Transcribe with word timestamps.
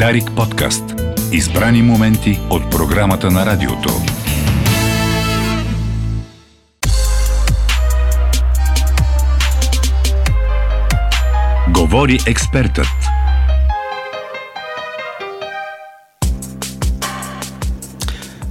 Дарик 0.00 0.30
подкаст. 0.36 0.84
Избрани 1.32 1.82
моменти 1.82 2.40
от 2.50 2.70
програмата 2.70 3.30
на 3.30 3.46
радиото. 3.46 3.88
Говори 11.74 12.18
експертът. 12.26 12.86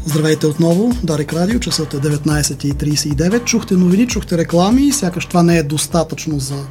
Здравейте 0.05 0.47
отново, 0.47 0.91
Дарик 1.03 1.33
Радио, 1.33 1.59
часът 1.59 1.93
е 1.93 1.97
19.39. 1.97 3.43
Чухте 3.43 3.73
новини, 3.73 4.07
чухте 4.07 4.37
реклами, 4.37 4.91
сякаш 4.91 5.25
това 5.25 5.43
не 5.43 5.57
е 5.57 5.63
достатъчно 5.63 6.39
за 6.39 6.65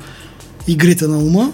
игрите 0.68 1.06
на 1.06 1.18
ума. 1.18 1.52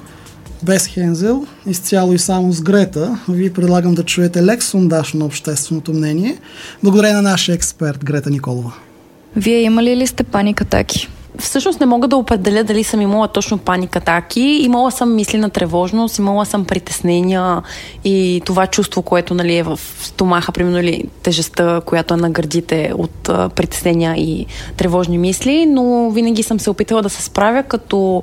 Без 0.65 0.87
Хензел, 0.87 1.47
изцяло 1.67 2.13
и 2.13 2.19
само 2.19 2.53
с 2.53 2.61
Грета, 2.61 3.19
ви 3.29 3.53
предлагам 3.53 3.95
да 3.95 4.03
чуете 4.05 4.43
лек 4.43 4.63
сондаж 4.63 5.13
на 5.13 5.25
общественото 5.25 5.93
мнение, 5.93 6.39
благодарение 6.83 7.17
на 7.17 7.23
нашия 7.23 7.55
експерт 7.55 8.05
Грета 8.05 8.31
Николова. 8.31 8.73
Вие 9.37 9.63
имали 9.63 9.97
ли 9.97 10.07
сте 10.07 10.25
паник 10.25 10.61
атаки? 10.61 11.09
Всъщност 11.39 11.81
не 11.81 11.87
мога 11.87 12.09
да 12.09 12.17
определя 12.17 12.65
дали 12.65 12.85
съм 12.85 13.01
имала 13.01 13.29
точно 13.29 13.59
паник 13.59 13.97
атаки. 13.97 14.41
Имала 14.41 14.91
съм 14.91 15.15
мисли 15.15 15.39
на 15.39 15.51
тревожност, 15.51 16.19
имала 16.19 16.47
съм 16.47 16.65
притеснения 16.65 17.63
и 18.05 18.43
това 18.45 18.67
чувство, 18.67 19.03
което 19.03 19.35
нали, 19.35 19.57
е 19.57 19.63
в 19.63 19.81
стомаха, 20.01 20.53
примерно 20.53 20.79
или 20.79 21.05
тежестта, 21.23 21.81
която 21.87 22.15
е 22.15 22.17
на 22.17 22.31
гърдите 22.31 22.93
от 22.99 23.29
а, 23.29 23.49
притеснения 23.49 24.15
и 24.17 24.47
тревожни 24.77 25.19
мисли, 25.19 25.67
но 25.67 26.11
винаги 26.11 26.43
съм 26.43 26.61
се 26.61 26.71
опитала 26.71 27.03
да 27.03 27.11
се 27.11 27.23
справя, 27.23 27.63
като 27.63 28.23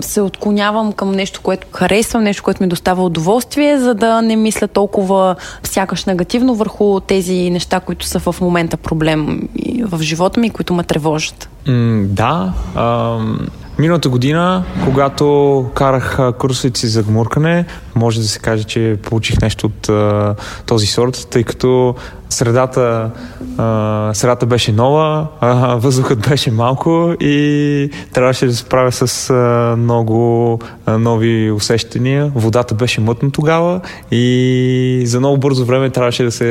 се 0.00 0.20
отклонявам 0.20 0.92
към 0.92 1.12
нещо, 1.12 1.40
което 1.42 1.66
харесвам, 1.72 2.22
нещо, 2.22 2.42
което 2.42 2.62
ми 2.62 2.68
достава 2.68 3.04
удоволствие, 3.04 3.78
за 3.78 3.94
да 3.94 4.22
не 4.22 4.36
мисля 4.36 4.68
толкова 4.68 5.36
сякаш 5.62 6.04
негативно 6.04 6.54
върху 6.54 7.00
тези 7.00 7.50
неща, 7.50 7.80
които 7.80 8.06
са 8.06 8.18
в 8.18 8.36
момента 8.40 8.76
проблем 8.76 9.48
в 9.82 10.02
живота 10.02 10.40
ми, 10.40 10.50
които 10.50 10.74
ме 10.74 10.84
тревожат. 10.84 11.48
Mm, 11.66 12.06
да. 12.06 12.52
Ам... 12.76 13.48
Миналата 13.78 14.08
година, 14.08 14.64
когато 14.84 15.66
карах 15.74 16.18
курсовете 16.38 16.80
си 16.80 16.86
за 16.86 17.02
гмуркане, 17.02 17.64
може 17.94 18.20
да 18.20 18.26
се 18.26 18.38
каже, 18.38 18.64
че 18.64 18.98
получих 19.02 19.40
нещо 19.40 19.66
от 19.66 19.88
а, 19.88 20.34
този 20.66 20.86
сорт, 20.86 21.26
тъй 21.30 21.44
като 21.44 21.94
средата, 22.28 23.10
а, 23.58 24.10
средата 24.14 24.46
беше 24.46 24.72
нова, 24.72 25.26
а, 25.40 25.74
въздухът 25.74 26.28
беше 26.28 26.50
малко 26.50 27.14
и 27.20 27.90
трябваше 28.12 28.46
да 28.46 28.52
се 28.52 28.58
справя 28.58 28.92
с 28.92 29.30
а, 29.30 29.76
много 29.78 30.58
а, 30.86 30.98
нови 30.98 31.50
усещания. 31.50 32.32
Водата 32.34 32.74
беше 32.74 33.00
мътна 33.00 33.30
тогава 33.30 33.80
и 34.10 35.02
за 35.06 35.18
много 35.18 35.38
бързо 35.38 35.64
време 35.64 35.90
трябваше 35.90 36.24
да 36.24 36.32
се 36.32 36.46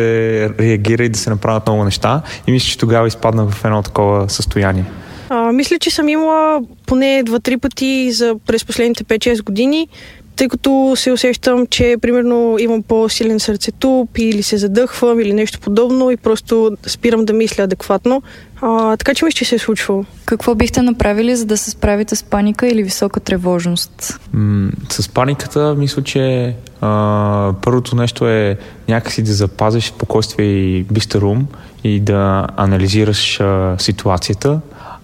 реагира 0.60 1.04
и 1.04 1.10
да 1.10 1.20
се 1.20 1.30
направят 1.30 1.68
много 1.68 1.84
неща. 1.84 2.22
И 2.48 2.52
мисля, 2.52 2.68
че 2.68 2.78
тогава 2.78 3.08
изпаднах 3.08 3.50
в 3.50 3.66
едно 3.66 3.82
такова 3.82 4.30
състояние. 4.30 4.86
А, 5.30 5.52
мисля, 5.52 5.80
че 5.80 5.92
съм 5.92 6.10
имала 6.10 6.62
поне 6.86 7.24
два-три 7.24 7.58
пъти 7.58 8.12
за 8.12 8.36
през 8.48 8.66
последните 8.66 9.04
5-6 9.04 9.44
години, 9.44 9.88
тъй 10.36 10.48
като 10.48 10.94
се 10.96 11.12
усещам, 11.12 11.68
че 11.68 11.96
примерно 12.02 12.58
имам 12.60 12.84
по-силен 12.84 13.40
сърцетуп 13.40 14.18
или 14.18 14.44
се 14.44 14.58
задъхвам 14.58 15.20
или 15.20 15.34
нещо 15.34 15.60
подобно 15.60 16.12
и 16.12 16.18
просто 16.18 16.78
спирам 16.88 17.26
да 17.26 17.34
мисля 17.34 17.64
адекватно. 17.64 18.24
А, 18.62 18.98
така 18.98 19.14
че 19.14 19.26
мисля, 19.26 19.38
че 19.38 19.46
се 19.46 19.56
е 19.56 19.60
случвало. 19.60 20.06
Какво 20.26 20.56
бихте 20.56 20.82
направили, 20.82 21.36
за 21.36 21.46
да 21.46 21.58
се 21.58 21.72
справите 21.72 22.16
с 22.16 22.24
паника 22.24 22.68
или 22.68 22.84
висока 22.84 23.20
тревожност? 23.20 24.20
М- 24.34 24.72
с 24.90 25.10
паниката 25.10 25.76
мисля, 25.78 26.04
че 26.04 26.56
а, 26.82 27.54
първото 27.62 27.96
нещо 27.96 28.28
е 28.28 28.58
някакси 28.88 29.22
да 29.22 29.34
запазиш 29.34 29.86
спокойствие 29.86 30.46
и 30.46 30.84
бистър 30.84 31.22
ум 31.22 31.48
и 31.84 32.00
да 32.00 32.48
анализираш 32.58 33.40
а, 33.40 33.76
ситуацията 33.80 34.62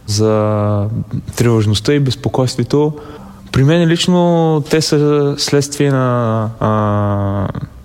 за 0.07 0.85
тревожността 1.35 1.93
и 1.93 1.99
безпокойствието. 1.99 2.93
При 3.51 3.63
мен 3.63 3.87
лично 3.87 4.63
те 4.69 4.81
са 4.81 5.33
следствие 5.37 5.91
на, 5.91 6.49
а, 6.59 6.69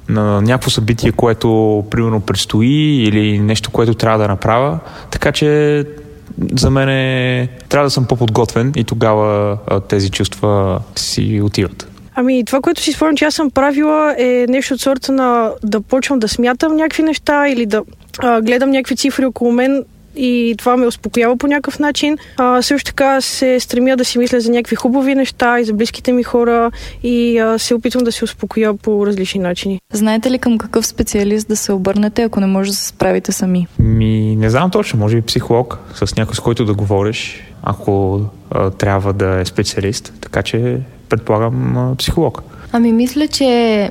на 0.09 0.41
някакво 0.43 0.71
събитие, 0.71 1.13
което 1.13 1.85
примерно 1.91 2.21
предстои 2.21 3.05
или 3.05 3.39
нещо, 3.39 3.71
което 3.71 3.95
трябва 3.95 4.19
да 4.19 4.29
направя. 4.29 4.79
Така 5.11 5.33
че 5.33 5.85
за 6.53 6.71
мен 6.71 6.89
е, 6.89 7.49
трябва 7.69 7.87
да 7.87 7.91
съм 7.91 8.05
по-подготвен 8.05 8.73
и 8.77 8.85
тогава 8.85 9.59
а, 9.67 9.81
тези 9.81 10.11
чувства 10.11 10.81
си 10.97 11.41
отиват. 11.45 11.89
Ами, 12.15 12.45
това, 12.45 12.61
което 12.61 12.83
си 12.83 12.93
спомням, 12.93 13.17
че 13.17 13.25
аз 13.25 13.35
съм 13.35 13.51
правила 13.51 14.15
е 14.19 14.47
нещо 14.49 14.75
от 14.75 14.81
сорта 14.81 15.13
на 15.13 15.51
да 15.65 15.81
почвам 15.81 16.19
да 16.19 16.29
смятам 16.29 16.77
някакви 16.77 17.03
неща 17.03 17.49
или 17.49 17.67
да 17.67 17.83
а, 18.19 18.41
гледам 18.41 18.71
някакви 18.71 18.97
цифри 18.97 19.25
около 19.27 19.53
мен 19.53 19.85
и 20.17 20.55
това 20.59 20.77
ме 20.77 20.87
успокоява 20.87 21.37
по 21.37 21.47
някакъв 21.47 21.79
начин. 21.79 22.19
А, 22.37 22.63
също 22.63 22.87
така 22.87 23.21
се 23.21 23.61
стремя 23.61 23.97
да 23.97 24.05
си 24.05 24.19
мисля 24.19 24.41
за 24.41 24.51
някакви 24.51 24.77
хубави 24.77 25.15
неща 25.15 25.61
и 25.61 25.65
за 25.65 25.73
близките 25.73 26.13
ми 26.13 26.23
хора 26.23 26.71
и 27.03 27.39
а, 27.39 27.59
се 27.59 27.75
опитвам 27.75 28.05
да 28.05 28.13
се 28.13 28.25
успокоя 28.25 28.75
по 28.75 29.07
различни 29.07 29.41
начини. 29.41 29.81
Знаете 29.93 30.31
ли 30.31 30.39
към 30.39 30.59
какъв 30.59 30.87
специалист 30.87 31.49
да 31.49 31.57
се 31.57 31.73
обърнете, 31.73 32.23
ако 32.23 32.41
не 32.41 32.47
може 32.47 32.71
да 32.71 32.77
се 32.77 32.87
справите 32.87 33.33
сами? 33.33 33.67
Ми, 33.79 34.37
не 34.37 34.51
знам 34.51 34.71
точно, 34.71 34.99
може 34.99 35.17
би 35.17 35.23
психолог, 35.23 35.79
с 35.95 36.17
някой 36.17 36.35
с 36.35 36.41
който 36.41 36.65
да 36.65 36.75
говориш, 36.75 37.43
ако 37.63 38.21
а, 38.51 38.71
трябва 38.71 39.13
да 39.13 39.41
е 39.41 39.45
специалист. 39.45 40.13
Така 40.21 40.43
че 40.43 40.81
предполагам 41.09 41.77
а, 41.77 41.95
психолог. 41.97 42.43
Ами 42.73 42.93
мисля, 42.93 43.29
че 43.29 43.91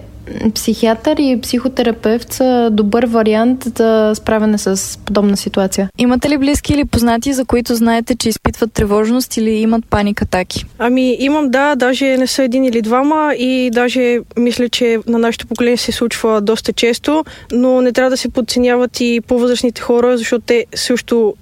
психиатър 0.55 1.17
и 1.19 1.39
психотерапевт 1.41 2.33
са 2.33 2.69
добър 2.71 3.05
вариант 3.05 3.63
за 3.77 4.11
справяне 4.15 4.57
с 4.57 4.99
подобна 5.05 5.37
ситуация. 5.37 5.89
Имате 5.97 6.29
ли 6.29 6.37
близки 6.37 6.73
или 6.73 6.85
познати, 6.85 7.33
за 7.33 7.45
които 7.45 7.75
знаете, 7.75 8.15
че 8.15 8.29
изпитват 8.29 8.73
тревожност 8.73 9.37
или 9.37 9.49
имат 9.49 9.85
паник 9.85 10.21
атаки? 10.21 10.65
Ами 10.79 11.17
имам, 11.19 11.49
да, 11.49 11.75
даже 11.75 12.17
не 12.17 12.27
са 12.27 12.43
един 12.43 12.65
или 12.65 12.81
двама 12.81 13.33
и 13.37 13.69
даже 13.73 14.19
мисля, 14.37 14.69
че 14.69 14.99
на 15.07 15.17
нашето 15.17 15.47
поколение 15.47 15.77
се 15.77 15.91
случва 15.91 16.41
доста 16.41 16.73
често, 16.73 17.25
но 17.51 17.81
не 17.81 17.91
трябва 17.91 18.09
да 18.09 18.17
се 18.17 18.29
подценяват 18.29 18.99
и 18.99 19.21
по-възрастните 19.27 19.81
хора, 19.81 20.17
защото 20.17 20.45
те 20.45 20.65
също 20.75 21.33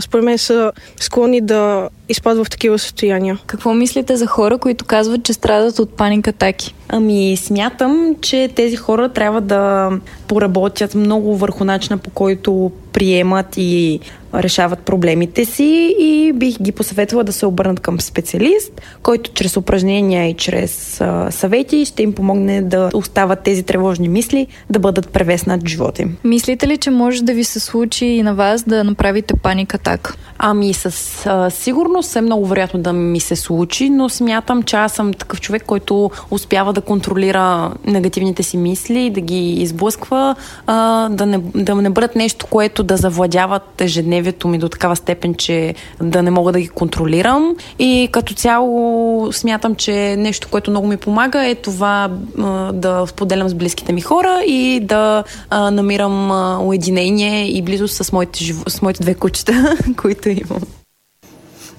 според 0.00 0.24
мен 0.24 0.38
са 0.38 0.72
склонни 1.00 1.40
да 1.40 1.88
изпадат 2.08 2.46
в 2.46 2.50
такива 2.50 2.78
състояния. 2.78 3.38
Какво 3.46 3.74
мислите 3.74 4.16
за 4.16 4.26
хора, 4.26 4.58
които 4.58 4.84
казват, 4.84 5.24
че 5.24 5.32
страдат 5.32 5.78
от 5.78 5.96
паник 5.96 6.28
атаки? 6.28 6.74
Ами, 6.96 7.36
смятам, 7.36 8.16
че 8.20 8.48
тези 8.54 8.76
хора 8.76 9.08
трябва 9.08 9.40
да 9.40 9.90
поработят 10.28 10.94
много 10.94 11.36
върху 11.36 11.64
начина 11.64 11.98
по 11.98 12.10
който 12.10 12.72
приемат 12.92 13.46
и 13.56 14.00
решават 14.34 14.78
проблемите 14.78 15.44
си 15.44 15.96
и 15.98 16.32
бих 16.34 16.58
ги 16.62 16.72
посъветвала 16.72 17.24
да 17.24 17.32
се 17.32 17.46
обърнат 17.46 17.80
към 17.80 18.00
специалист, 18.00 18.80
който 19.02 19.30
чрез 19.32 19.56
упражнения 19.56 20.28
и 20.28 20.34
чрез 20.34 21.00
а, 21.00 21.30
съвети 21.30 21.84
ще 21.84 22.02
им 22.02 22.12
помогне 22.12 22.62
да 22.62 22.90
остават 22.94 23.42
тези 23.42 23.62
тревожни 23.62 24.08
мисли 24.08 24.46
да 24.70 24.78
бъдат 24.78 25.08
превеснат 25.08 25.62
в 25.62 25.66
живота 25.66 26.02
им. 26.02 26.16
Мислите 26.24 26.68
ли, 26.68 26.76
че 26.76 26.90
може 26.90 27.22
да 27.22 27.34
ви 27.34 27.44
се 27.44 27.60
случи 27.60 28.06
и 28.06 28.22
на 28.22 28.34
вас 28.34 28.62
да 28.62 28.84
направите 28.84 29.34
паник 29.42 29.74
атак? 29.74 30.16
Ами 30.38 30.74
с 30.74 30.86
а, 31.26 31.50
сигурност 31.50 32.16
е 32.16 32.20
много 32.20 32.46
вероятно 32.46 32.80
да 32.80 32.92
ми 32.92 33.20
се 33.20 33.36
случи, 33.36 33.90
но 33.90 34.08
смятам, 34.08 34.62
че 34.62 34.76
аз 34.76 34.92
съм 34.92 35.12
такъв 35.12 35.40
човек, 35.40 35.62
който 35.66 36.10
успява 36.30 36.72
да 36.72 36.80
контролира 36.84 37.72
негативните 37.86 38.42
си 38.42 38.56
мисли, 38.56 39.10
да 39.10 39.20
ги 39.20 39.52
изблъсква, 39.52 40.36
а, 40.66 41.08
да, 41.08 41.26
не, 41.26 41.38
да 41.54 41.74
не 41.74 41.90
бъдат 41.90 42.16
нещо, 42.16 42.46
което 42.46 42.82
да 42.82 42.96
завладяват 42.96 43.80
ежедневието 43.80 44.48
ми 44.48 44.58
до 44.58 44.68
такава 44.68 44.96
степен, 44.96 45.34
че 45.34 45.74
да 46.02 46.22
не 46.22 46.30
мога 46.30 46.52
да 46.52 46.60
ги 46.60 46.68
контролирам. 46.68 47.56
И 47.78 48.08
като 48.12 48.34
цяло 48.34 49.32
смятам, 49.32 49.74
че 49.74 50.16
нещо, 50.16 50.48
което 50.50 50.70
много 50.70 50.86
ми 50.86 50.96
помага 50.96 51.46
е 51.46 51.54
това 51.54 52.10
а, 52.38 52.72
да 52.72 53.06
споделям 53.06 53.48
с 53.48 53.54
близките 53.54 53.92
ми 53.92 54.00
хора 54.00 54.42
и 54.46 54.80
да 54.82 55.24
а, 55.50 55.70
намирам 55.70 56.30
а, 56.30 56.58
уединение 56.62 57.56
и 57.56 57.62
близост 57.62 58.04
с 58.04 58.12
моите, 58.12 58.54
с 58.68 58.82
моите 58.82 59.02
две 59.02 59.14
кучета, 59.14 59.76
които 59.96 60.28
имам. 60.28 60.83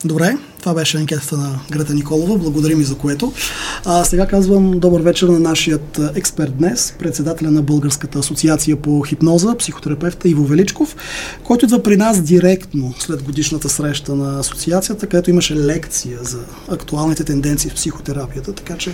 Добре, 0.05 0.37
това 0.59 0.73
беше 0.73 0.97
анкетата 0.97 1.37
на 1.37 1.59
Грета 1.71 1.93
Николова. 1.93 2.37
Благодарим 2.37 2.81
и 2.81 2.83
за 2.83 2.95
което. 2.95 3.33
А 3.85 4.03
сега 4.03 4.27
казвам 4.27 4.79
добър 4.79 5.01
вечер 5.01 5.27
на 5.27 5.39
нашият 5.39 5.99
експерт 6.15 6.57
днес, 6.57 6.95
председателя 6.99 7.51
на 7.51 7.61
Българската 7.61 8.19
асоциация 8.19 8.75
по 8.75 9.01
хипноза, 9.01 9.55
психотерапевта 9.55 10.29
Иво 10.29 10.45
Величков, 10.45 10.95
който 11.43 11.65
идва 11.65 11.83
при 11.83 11.97
нас 11.97 12.21
директно 12.21 12.93
след 12.99 13.23
годишната 13.23 13.69
среща 13.69 14.15
на 14.15 14.39
асоциацията, 14.39 15.07
където 15.07 15.29
имаше 15.29 15.55
лекция 15.55 16.19
за 16.21 16.39
актуалните 16.69 17.23
тенденции 17.23 17.69
в 17.69 17.73
психотерапията, 17.73 18.53
така 18.53 18.77
че 18.77 18.91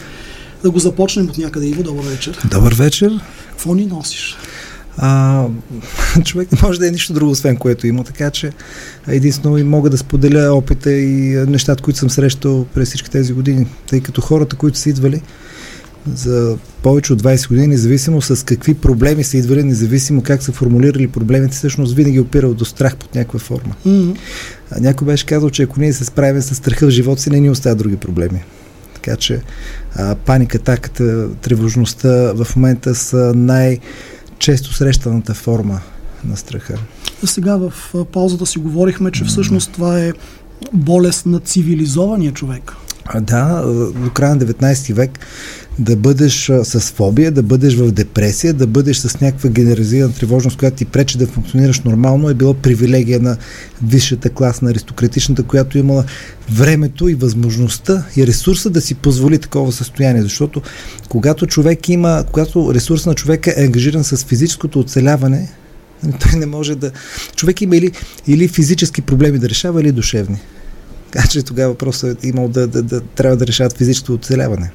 да 0.64 0.72
го 0.72 0.80
започнем 0.80 1.26
от 1.26 1.38
някъде. 1.38 1.68
Иво, 1.68 1.84
добър 1.84 2.04
вечер. 2.04 2.40
Добър 2.52 2.74
вечер. 2.74 3.20
Какво 3.50 3.74
ни 3.74 3.86
носиш? 3.86 4.38
А, 4.98 5.46
човек 6.26 6.52
не 6.52 6.58
може 6.64 6.80
да 6.80 6.88
е 6.88 6.92
нищо 6.92 7.14
друго, 7.14 7.32
освен 7.32 7.58
което 7.58 7.88
има, 7.88 8.04
така 8.04 8.30
че 8.30 8.52
единствено 9.08 9.58
и 9.58 9.64
мога 9.64 9.90
да 9.90 9.98
споделя 9.98 10.54
опита 10.54 10.92
и 10.92 11.46
нещата, 11.48 11.84
които 11.84 12.00
съм 12.00 12.10
срещал 12.10 12.66
през 12.66 12.88
всички 12.88 13.12
тези 13.12 13.34
години, 13.34 13.68
тъй 13.90 14.02
като 14.02 14.22
хората, 14.22 14.56
които 14.56 14.78
са 14.78 14.90
идвали, 14.90 15.22
за 16.16 16.58
повече 16.84 17.14
от 17.14 17.22
20 17.22 17.48
години, 17.48 17.68
независимо 17.68 18.22
с 18.22 18.46
какви 18.46 18.74
проблеми 18.74 19.24
са 19.24 19.38
идвали, 19.38 19.64
независимо 19.64 20.22
как 20.22 20.44
са 20.44 20.52
формулирали 20.52 21.08
проблемите, 21.08 21.56
всъщност 21.56 21.96
винаги 21.96 22.20
опирал 22.20 22.54
до 22.54 22.66
страх 22.66 22.96
под 22.96 23.16
някаква 23.16 23.40
форма. 23.40 23.76
Mm-hmm. 23.88 24.16
А 24.72 24.80
някой 24.80 25.08
беше 25.08 25.26
казал, 25.26 25.50
че 25.50 25.64
ако 25.64 25.80
ние 25.80 25.94
се 25.94 26.06
справим 26.06 26.42
с 26.42 26.56
страха 26.56 26.88
в 26.88 26.90
живота 26.90 27.22
си, 27.22 27.30
не 27.30 27.40
ни 27.40 27.50
оставят 27.50 27.78
други 27.78 27.98
проблеми. 27.98 28.44
Така 28.94 29.16
че 29.16 29.42
а, 29.96 30.16
паника, 30.16 30.60
таката, 30.60 31.30
тревожността 31.42 32.34
в 32.34 32.56
момента 32.56 32.96
са 32.96 33.34
най-често 34.42 34.74
срещаната 34.74 35.34
форма 35.34 35.82
на 36.24 36.38
страха. 36.38 36.78
Сега 37.26 37.58
в 37.58 37.74
паузата 38.12 38.46
си 38.46 38.60
говорихме, 38.60 39.12
че 39.12 39.24
всъщност 39.24 39.72
това 39.72 40.00
е 40.00 40.14
болест 40.74 41.26
на 41.26 41.40
цивилизования 41.40 42.32
човек. 42.32 42.72
Да, 43.22 43.64
до 43.96 44.10
края 44.10 44.36
на 44.36 44.42
19 44.42 44.94
век 44.94 45.20
да 45.80 45.96
бъдеш 45.96 46.52
с 46.64 46.80
фобия, 46.80 47.32
да 47.32 47.44
бъдеш 47.44 47.76
в 47.76 47.92
депресия, 47.92 48.54
да 48.54 48.68
бъдеш 48.68 48.98
с 48.98 49.22
някаква 49.22 49.50
генерализирана 49.50 50.14
тревожност, 50.14 50.58
която 50.58 50.78
ти 50.78 50.86
пречи 50.86 51.18
да 51.18 51.28
функционираш 51.28 51.80
нормално, 51.80 52.30
е 52.30 52.34
било 52.34 52.54
привилегия 52.54 53.20
на 53.20 53.38
висшата 53.84 54.30
клас, 54.30 54.62
на 54.62 54.70
аристократичната, 54.70 55.44
която 55.44 55.78
е 55.78 55.82
имала 55.82 56.04
времето 56.52 57.10
и 57.10 57.16
възможността 57.16 58.06
и 58.18 58.28
ресурса 58.28 58.70
да 58.70 58.82
си 58.82 58.96
позволи 58.96 59.40
такова 59.40 59.72
състояние. 59.72 60.22
Защото 60.22 60.62
когато 61.10 61.48
човек 61.48 61.90
има, 61.90 62.24
когато 62.32 62.74
ресурс 62.74 63.06
на 63.06 63.16
човека 63.16 63.54
е 63.58 63.66
ангажиран 63.66 64.04
с 64.04 64.26
физическото 64.26 64.80
оцеляване, 64.80 65.50
той 66.20 66.40
не 66.40 66.46
може 66.46 66.76
да... 66.76 66.92
Човек 67.36 67.62
има 67.62 67.78
или, 67.78 67.92
или 68.28 68.48
физически 68.48 69.02
проблеми 69.02 69.40
да 69.40 69.50
решава, 69.50 69.82
или 69.82 69.92
душевни. 69.92 70.40
Така 71.12 71.28
че 71.28 71.44
тогава 71.44 71.70
въпросът 71.72 72.24
е 72.24 72.28
имал 72.28 72.48
да, 72.48 72.68
да, 72.68 72.84
да, 72.84 73.02
трябва 73.02 73.38
да 73.38 73.48
решават 73.48 73.78
физическото 73.78 74.14
оцеляване. 74.14 74.72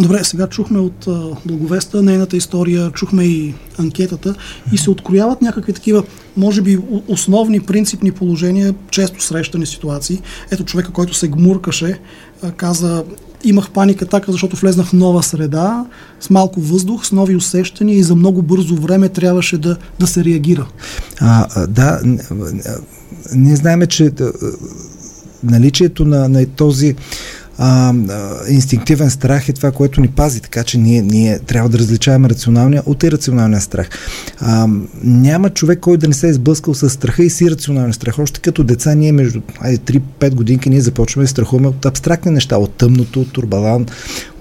Добре, 0.00 0.24
сега 0.24 0.46
чухме 0.46 0.78
от 0.78 1.06
а, 1.06 1.30
Благовеста 1.46 2.02
нейната 2.02 2.36
история, 2.36 2.90
чухме 2.90 3.24
и 3.24 3.54
анкетата 3.78 4.34
и 4.72 4.78
се 4.78 4.90
открояват 4.90 5.42
някакви 5.42 5.72
такива, 5.72 6.04
може 6.36 6.62
би, 6.62 6.78
основни 7.08 7.60
принципни 7.60 8.12
положения, 8.12 8.74
често 8.90 9.22
срещани 9.22 9.66
ситуации. 9.66 10.22
Ето 10.50 10.64
човека, 10.64 10.92
който 10.92 11.14
се 11.14 11.28
гмуркаше, 11.28 12.00
а, 12.42 12.52
каза, 12.52 13.04
имах 13.44 13.70
паника 13.70 14.06
така, 14.06 14.32
защото 14.32 14.56
влезнах 14.56 14.86
в 14.86 14.92
нова 14.92 15.22
среда, 15.22 15.86
с 16.20 16.30
малко 16.30 16.60
въздух, 16.60 17.06
с 17.06 17.12
нови 17.12 17.36
усещания 17.36 17.98
и 17.98 18.02
за 18.02 18.14
много 18.14 18.42
бързо 18.42 18.76
време 18.76 19.08
трябваше 19.08 19.58
да, 19.58 19.76
да 20.00 20.06
се 20.06 20.24
реагира. 20.24 20.66
А, 21.20 21.66
да, 21.66 22.00
ние 23.34 23.56
знаем, 23.56 23.86
че 23.86 24.10
наличието 25.42 26.04
на, 26.04 26.28
на 26.28 26.46
този 26.46 26.94
а, 27.58 27.94
инстинктивен 28.48 29.10
страх 29.10 29.48
е 29.48 29.52
това, 29.52 29.70
което 29.70 30.00
ни 30.00 30.08
пази, 30.08 30.40
така 30.40 30.64
че 30.64 30.78
ние, 30.78 31.02
ние 31.02 31.38
трябва 31.38 31.68
да 31.68 31.78
различаваме 31.78 32.28
рационалния 32.28 32.82
от 32.86 33.02
ирационалния 33.02 33.60
страх. 33.60 33.88
А, 34.40 34.68
няма 35.02 35.50
човек, 35.50 35.80
който 35.80 36.00
да 36.00 36.08
не 36.08 36.14
се 36.14 36.28
е 36.28 36.32
сблъскал 36.32 36.74
с 36.74 36.90
страха 36.90 37.24
и 37.24 37.30
си 37.30 37.50
рационалния 37.50 37.94
страх. 37.94 38.18
Още 38.18 38.40
като 38.40 38.64
деца 38.64 38.94
ние 38.94 39.12
между 39.12 39.40
3-5 39.40 40.34
годинки 40.34 40.70
ние 40.70 40.80
започваме 40.80 41.24
да 41.24 41.28
страхуваме 41.28 41.68
от 41.68 41.86
абстрактни 41.86 42.30
неща, 42.30 42.56
от 42.56 42.72
тъмното, 42.72 43.20
от 43.20 43.32
турбалан, 43.32 43.86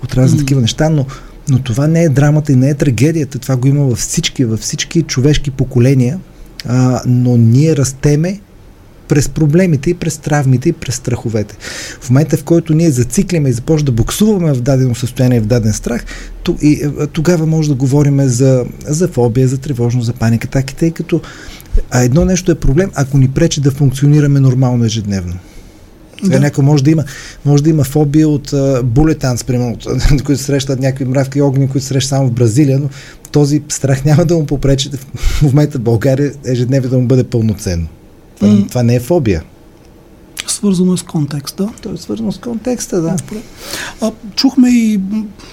от 0.04 0.14
разни 0.16 0.38
mm. 0.38 0.42
такива 0.42 0.62
неща, 0.62 0.90
но 0.90 1.06
но 1.50 1.60
това 1.60 1.88
не 1.88 2.04
е 2.04 2.10
драмата 2.10 2.52
и 2.52 2.56
не 2.56 2.70
е 2.70 2.74
трагедията. 2.74 3.40
Това 3.40 3.56
го 3.56 3.68
има 3.68 3.84
във 3.84 3.98
всички, 3.98 4.46
във 4.46 4.60
всички 4.60 5.02
човешки 5.02 5.52
поколения. 5.52 6.20
А, 6.68 7.02
но 7.06 7.38
ние 7.38 7.76
растеме 7.76 8.40
през 9.08 9.30
проблемите 9.30 9.90
и 9.90 9.94
през 9.94 10.18
травмите 10.18 10.70
и 10.70 10.74
през 10.74 10.96
страховете. 10.96 11.58
В 12.02 12.10
момента, 12.10 12.38
в 12.38 12.44
който 12.44 12.74
ние 12.74 12.92
зациклиме 12.92 13.50
и 13.50 13.54
започнем 13.54 13.86
да 13.86 13.92
буксуваме 13.92 14.54
в 14.54 14.62
дадено 14.62 14.96
състояние, 14.96 15.40
в 15.40 15.46
даден 15.46 15.74
страх, 15.74 16.06
и, 16.62 16.90
тогава 17.14 17.46
може 17.46 17.70
да 17.70 17.76
говорим 17.76 18.22
за, 18.22 18.66
за 18.88 19.08
фобия, 19.08 19.48
за 19.48 19.58
тревожност, 19.58 20.06
за 20.06 20.14
паника, 20.14 20.48
таки, 20.48 20.76
тъй 20.76 20.92
като 20.92 21.22
а 21.92 22.04
едно 22.04 22.26
нещо 22.26 22.52
е 22.52 22.56
проблем, 22.56 22.92
ако 22.96 23.18
ни 23.18 23.28
пречи 23.28 23.62
да 23.62 23.72
функционираме 23.72 24.40
нормално 24.40 24.86
ежедневно. 24.86 25.34
Сега 26.24 26.38
да. 26.38 26.42
някой 26.42 26.64
може 26.64 26.84
да 26.84 26.92
има, 26.92 27.04
може 27.46 27.64
да 27.64 27.70
има 27.70 27.84
фобия 27.84 28.30
от 28.30 28.52
uh, 28.52 28.82
булетанс, 28.82 29.44
примерно, 29.44 29.78
които 30.26 30.42
срещат 30.42 30.80
някакви 30.80 31.06
мравки 31.06 31.40
и 31.40 31.42
огни, 31.42 31.70
които 31.70 31.88
срещат 31.88 32.10
само 32.10 32.28
в 32.28 32.32
Бразилия, 32.32 32.80
но 32.80 32.90
този 33.32 33.62
страх 33.70 34.06
няма 34.06 34.26
да 34.26 34.36
му 34.36 34.46
попречи 34.46 34.90
в 35.16 35.42
момента 35.42 35.78
в 35.78 35.82
България 35.82 36.34
ежедневно 36.46 36.90
да 36.90 36.98
му 36.98 37.08
бъде 37.08 37.24
пълноценно. 37.24 37.88
Това, 38.46 38.58
mm. 38.58 38.70
това 38.70 38.84
не 38.84 38.96
е 38.96 39.00
фобия. 39.00 39.44
Свързано 40.48 40.94
е 40.94 40.98
с 40.98 41.04
контекста. 41.04 41.70
То 41.82 41.94
е 41.94 41.98
свързано 41.98 42.32
с 42.32 42.38
контекста, 42.38 43.02
да. 43.02 43.16
А, 44.02 44.12
чухме 44.36 44.70
и 44.70 45.00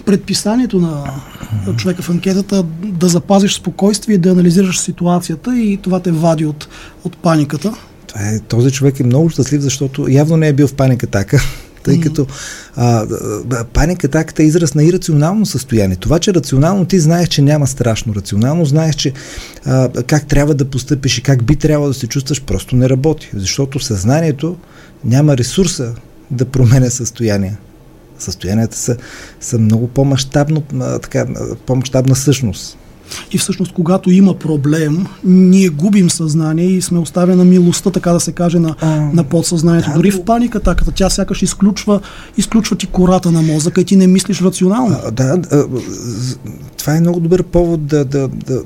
предписанието 0.06 0.79
на 0.79 1.05
човека 1.77 2.03
в 2.03 2.11
анкетата 2.11 2.62
да 2.85 3.09
запазиш 3.09 3.55
спокойствие, 3.55 4.19
да 4.19 4.31
анализираш 4.31 4.81
ситуацията 4.81 5.59
и 5.59 5.77
това 5.77 6.00
те 6.00 6.11
вади 6.11 6.47
от, 6.47 6.69
от 7.05 7.17
паниката. 7.17 7.75
Това 8.06 8.21
е, 8.21 8.39
този 8.39 8.71
човек 8.71 9.00
е 9.00 9.05
много 9.05 9.31
щастлив, 9.31 9.61
защото 9.61 10.06
явно 10.09 10.37
не 10.37 10.49
е 10.49 10.53
бил 10.53 10.67
в 10.67 10.75
паника 10.75 11.06
така 11.06 11.39
тъй 11.82 11.96
mm. 11.96 12.02
като 12.02 12.26
а, 12.76 13.06
паника 13.73 14.06
атаката 14.06 14.43
е 14.43 14.46
израз 14.46 14.75
на 14.75 14.84
ирационално 14.84 15.46
състояние. 15.46 15.96
Това, 15.96 16.19
че 16.19 16.34
рационално 16.34 16.84
ти 16.84 17.00
знаеш, 17.00 17.29
че 17.29 17.43
няма 17.43 17.67
страшно, 17.67 18.14
рационално 18.14 18.64
знаеш, 18.64 18.94
че 18.94 19.12
а, 19.67 19.88
как 20.06 20.26
трябва 20.26 20.55
да 20.55 20.64
постъпиш 20.64 21.19
и 21.19 21.23
как 21.23 21.44
би 21.44 21.56
трябвало 21.56 21.88
да 21.88 21.94
се 21.94 22.06
чувстваш, 22.06 22.43
просто 22.43 22.76
не 22.76 22.88
работи. 22.88 23.31
Защото 23.34 23.81
съзнанието 23.81 24.56
няма 25.05 25.37
ресурса 25.37 25.94
да 26.31 26.44
променя 26.44 26.90
състояние. 26.90 27.56
Състоянията 28.19 28.76
са, 28.76 28.96
са 29.40 29.58
много 29.58 29.88
по-масштабна 31.67 32.17
същност. 32.17 32.79
И 33.32 33.38
всъщност, 33.38 33.73
когато 33.73 34.11
има 34.11 34.35
проблем, 34.35 35.06
ние 35.25 35.69
губим 35.69 36.11
съзнание 36.11 36.67
и 36.67 36.82
сме 36.82 36.99
оставени 36.99 37.38
на 37.38 37.44
милостта, 37.44 37.91
така 37.91 38.12
да 38.12 38.20
се 38.20 38.32
каже, 38.32 38.59
на, 38.59 38.75
а, 38.81 39.00
на 39.00 39.25
подсъзнанието. 39.25 39.88
Да, 39.88 39.94
Дори 39.94 40.11
в 40.11 40.25
паника, 40.25 40.61
така, 40.61 40.85
тя 40.94 41.11
сякаш 41.11 41.43
изключва, 41.43 42.00
изключва 42.37 42.76
ти 42.76 42.87
кората 42.87 43.31
на 43.31 43.43
мозъка 43.43 43.81
и 43.81 43.85
ти 43.85 43.97
не 43.97 44.06
мислиш 44.06 44.41
рационално. 44.43 44.97
А, 45.05 45.11
да, 45.11 45.38
а, 45.53 45.64
това 46.79 46.97
е 46.97 47.00
много 47.00 47.20
добър 47.20 47.43
повод 47.43 47.87
да, 47.87 48.05
да, 48.05 48.29
да 48.29 48.62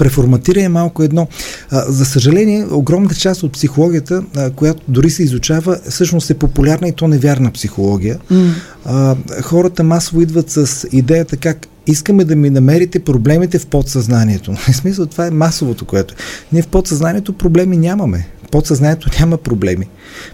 преформатиране 0.00 0.68
малко 0.68 1.02
едно. 1.02 1.28
А, 1.70 1.92
за 1.92 2.04
съжаление, 2.04 2.66
огромната 2.70 3.14
част 3.14 3.42
от 3.42 3.52
психологията, 3.52 4.22
а, 4.36 4.50
която 4.50 4.82
дори 4.88 5.10
се 5.10 5.22
изучава, 5.22 5.78
всъщност 5.88 6.30
е 6.30 6.34
популярна 6.34 6.88
и 6.88 6.92
то 6.92 7.08
невярна 7.08 7.52
психология. 7.52 8.18
Mm. 8.32 8.50
А, 8.84 9.16
хората 9.42 9.84
масово 9.84 10.20
идват 10.20 10.50
с 10.50 10.86
идеята 10.92 11.36
как 11.36 11.66
искаме 11.86 12.24
да 12.24 12.36
ми 12.36 12.50
намерите 12.50 12.98
проблемите 12.98 13.58
в 13.58 13.66
подсъзнанието. 13.66 14.52
В 14.72 14.76
смисъл, 14.76 15.06
това 15.06 15.26
е 15.26 15.30
масовото, 15.30 15.84
което. 15.84 16.14
Ние 16.52 16.62
в 16.62 16.68
подсъзнанието 16.68 17.32
проблеми 17.32 17.76
нямаме. 17.76 18.28
Подсъзнанието 18.50 19.10
няма 19.20 19.36
проблеми. 19.36 19.88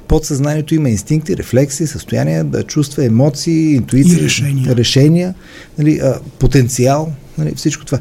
Подсъзнанието 0.09 0.75
има 0.75 0.91
инстинкти, 0.91 1.37
рефлекси, 1.37 1.87
състояния, 1.87 2.45
да 2.45 2.63
чувства, 2.63 3.05
емоции, 3.05 3.75
интуиции, 3.75 4.21
решения, 4.21 4.77
решения 4.77 5.35
нали, 5.79 5.99
а, 5.99 6.19
потенциал, 6.39 7.13
нали, 7.39 7.53
всичко 7.57 7.85
това. 7.85 7.99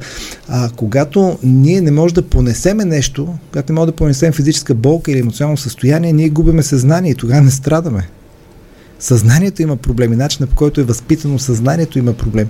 А 0.47 0.69
когато 0.75 1.39
ние 1.43 1.81
не 1.81 1.91
можем 1.91 2.15
да 2.15 2.21
понесеме 2.21 2.85
нещо, 2.85 3.37
когато 3.51 3.73
не 3.73 3.75
можем 3.75 3.85
да 3.85 3.95
понесем 3.95 4.33
физическа 4.33 4.73
болка 4.73 5.11
или 5.11 5.19
емоционално 5.19 5.57
състояние, 5.57 6.13
ние 6.13 6.29
губиме 6.29 6.63
съзнание 6.63 7.11
и 7.11 7.15
тогава 7.15 7.41
не 7.41 7.51
страдаме. 7.51 8.07
Съзнанието 8.99 9.61
има 9.61 9.75
проблеми, 9.77 10.15
начинът 10.15 10.49
по 10.49 10.55
който 10.55 10.81
е 10.81 10.83
възпитано 10.83 11.39
съзнанието 11.39 11.99
има 11.99 12.13
проблеми. 12.13 12.49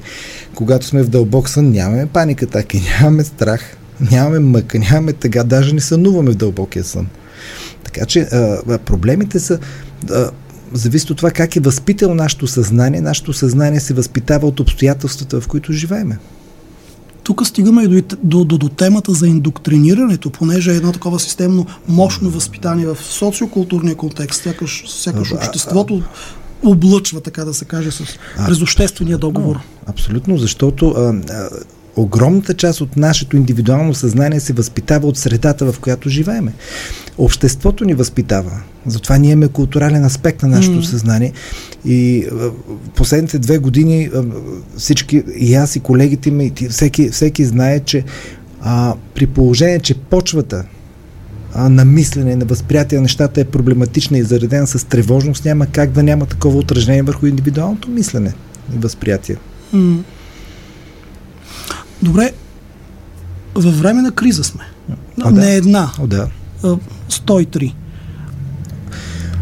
Когато 0.55 0.85
сме 0.85 1.03
в 1.03 1.09
дълбок 1.09 1.49
сън, 1.49 1.71
нямаме 1.71 2.05
паника, 2.05 2.47
така 2.47 2.77
и 2.77 2.81
нямаме 2.81 3.23
страх, 3.23 3.77
нямаме 4.11 4.39
мъка, 4.39 4.79
нямаме 4.79 5.13
тъга, 5.13 5.43
даже 5.43 5.73
не 5.73 5.81
сънуваме 5.81 6.31
в 6.31 6.35
дълбокия 6.35 6.83
сън. 6.83 7.07
Така 7.83 8.05
че 8.05 8.19
а, 8.19 8.77
проблемите 8.77 9.39
са. 9.39 9.59
А, 10.11 10.31
зависи 10.73 11.11
от 11.11 11.17
това 11.17 11.31
как 11.31 11.55
е 11.55 11.59
възпитал 11.59 12.13
нашето 12.13 12.47
съзнание. 12.47 13.01
Нашето 13.01 13.33
съзнание 13.33 13.79
се 13.79 13.93
възпитава 13.93 14.47
от 14.47 14.59
обстоятелствата, 14.59 15.41
в 15.41 15.47
които 15.47 15.73
живееме. 15.73 16.17
Тук 17.25 17.47
стигаме 17.47 17.83
и 17.83 17.87
до, 17.87 18.01
до, 18.23 18.45
до, 18.45 18.57
до 18.57 18.69
темата 18.69 19.11
за 19.11 19.27
индоктринирането, 19.27 20.29
понеже 20.29 20.71
е 20.71 20.75
едно 20.75 20.91
такова 20.91 21.19
системно 21.19 21.65
мощно 21.87 22.29
възпитание 22.29 22.85
в 22.85 22.97
социокултурния 23.01 23.95
контекст, 23.95 24.43
сякаш, 24.43 24.83
сякаш 24.87 25.31
обществото 25.31 26.03
облъчва, 26.63 27.21
така 27.21 27.45
да 27.45 27.53
се 27.53 27.65
каже, 27.65 27.91
с, 27.91 28.03
през 28.45 28.61
обществения 28.61 29.17
договор. 29.17 29.59
Абсолютно, 29.85 30.37
защото 30.37 30.89
а, 30.89 31.13
а, 31.33 31.49
огромната 31.95 32.53
част 32.53 32.81
от 32.81 32.97
нашето 32.97 33.37
индивидуално 33.37 33.93
съзнание 33.93 34.39
се 34.39 34.53
възпитава 34.53 35.07
от 35.07 35.17
средата, 35.17 35.71
в 35.71 35.79
която 35.79 36.09
живееме. 36.09 36.53
Обществото 37.17 37.85
ни 37.85 37.93
възпитава. 37.93 38.51
Затова 38.85 39.17
ние 39.17 39.31
имаме 39.31 39.47
културален 39.47 40.05
аспект 40.05 40.41
на 40.41 40.47
нашето 40.47 40.81
mm. 40.81 40.85
съзнание. 40.85 41.31
И 41.85 42.27
в 42.31 42.51
последните 42.95 43.39
две 43.39 43.57
години 43.57 44.09
всички, 44.77 45.23
и 45.37 45.55
аз, 45.55 45.75
и 45.75 45.79
колегите 45.79 46.31
ми, 46.31 46.51
и 46.61 46.67
всеки, 46.69 47.09
всеки 47.09 47.45
знае, 47.45 47.79
че 47.79 48.03
а, 48.61 48.95
при 49.15 49.27
положение, 49.27 49.79
че 49.79 49.93
почвата 49.93 50.65
а, 51.53 51.69
на 51.69 51.85
мислене, 51.85 52.35
на 52.35 52.45
възприятие 52.45 52.97
на 52.97 53.01
нещата 53.01 53.41
е 53.41 53.45
проблематична 53.45 54.17
и 54.17 54.23
заредена 54.23 54.67
с 54.67 54.87
тревожност, 54.87 55.45
няма 55.45 55.65
как 55.65 55.91
да 55.91 56.03
няма 56.03 56.25
такова 56.25 56.57
отражение 56.57 57.01
върху 57.01 57.25
индивидуалното 57.25 57.89
мислене 57.89 58.33
и 58.75 58.77
възприятие. 58.77 59.35
Mm. 59.73 59.97
Добре, 62.01 62.33
във 63.55 63.79
време 63.79 64.01
на 64.01 64.11
криза 64.11 64.43
сме. 64.43 64.63
О, 65.25 65.29
не 65.29 65.41
да. 65.41 65.51
една. 65.51 65.91
О, 65.99 66.07
да. 66.07 66.27
а, 66.63 66.77
103. 67.09 67.73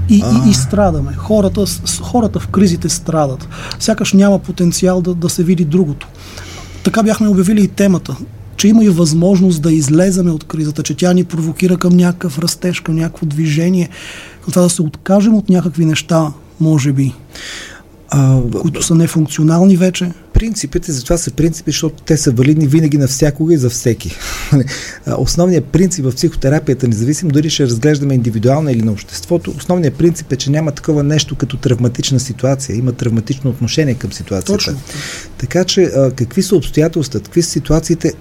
И, 0.09 0.15
и, 0.15 0.49
и 0.49 0.53
страдаме. 0.53 1.13
Хората, 1.13 1.65
хората 2.01 2.39
в 2.39 2.47
кризите 2.47 2.89
страдат. 2.89 3.47
Сякаш 3.79 4.13
няма 4.13 4.39
потенциал 4.39 5.01
да, 5.01 5.13
да 5.13 5.29
се 5.29 5.43
види 5.43 5.65
другото. 5.65 6.07
Така 6.83 7.03
бяхме 7.03 7.27
обявили 7.27 7.63
и 7.63 7.67
темата, 7.67 8.15
че 8.57 8.67
има 8.67 8.83
и 8.83 8.89
възможност 8.89 9.61
да 9.61 9.73
излеземе 9.73 10.31
от 10.31 10.43
кризата, 10.43 10.83
че 10.83 10.95
тя 10.95 11.13
ни 11.13 11.23
провокира 11.23 11.77
към 11.77 11.97
някакъв 11.97 12.39
растеж, 12.39 12.79
към 12.79 12.95
някакво 12.95 13.25
движение, 13.25 13.89
към 14.41 14.51
това 14.51 14.61
да 14.61 14.69
се 14.69 14.81
откажем 14.81 15.35
от 15.35 15.49
някакви 15.49 15.85
неща, 15.85 16.31
може 16.59 16.91
би, 16.91 17.13
А, 18.15 18.41
които 18.61 18.83
са 18.83 18.95
нефункционални 18.95 19.77
вече. 19.77 20.11
принципите, 20.33 20.91
затова 20.91 21.17
са 21.17 21.31
принципи, 21.31 21.71
защото 21.71 22.03
те 22.03 22.17
са 22.17 22.31
валидни 22.31 22.67
винаги 22.67 22.97
навсякога 22.97 23.53
и 23.53 23.57
за 23.57 23.69
всеки. 23.69 24.15
Основният 25.17 25.65
принцип 25.65 26.05
в 26.05 26.15
психотерапията, 26.15 26.87
независимо 26.87 27.31
дали 27.31 27.49
ще 27.49 27.63
разглеждаме 27.63 28.13
индивидуално 28.13 28.69
или 28.69 28.81
на 28.81 28.91
обществото, 28.91 29.53
основният 29.57 29.95
принцип 29.95 30.31
е, 30.31 30.35
че 30.35 30.51
няма 30.51 30.71
такова 30.71 31.03
нещо 31.03 31.35
като 31.35 31.57
травматична 31.57 32.19
ситуация. 32.19 32.75
Има 32.75 32.91
травматично 32.91 33.49
отношение 33.49 33.93
към 33.93 34.13
ситуацията. 34.13 34.53
Точно. 34.53 34.81
Така 35.37 35.63
че, 35.63 35.91
какви 36.15 36.43
са 36.43 36.55
обстоятелствата, 36.55 37.23
какви 37.23 37.41
са 37.41 37.49
ситуациите, 37.49 38.13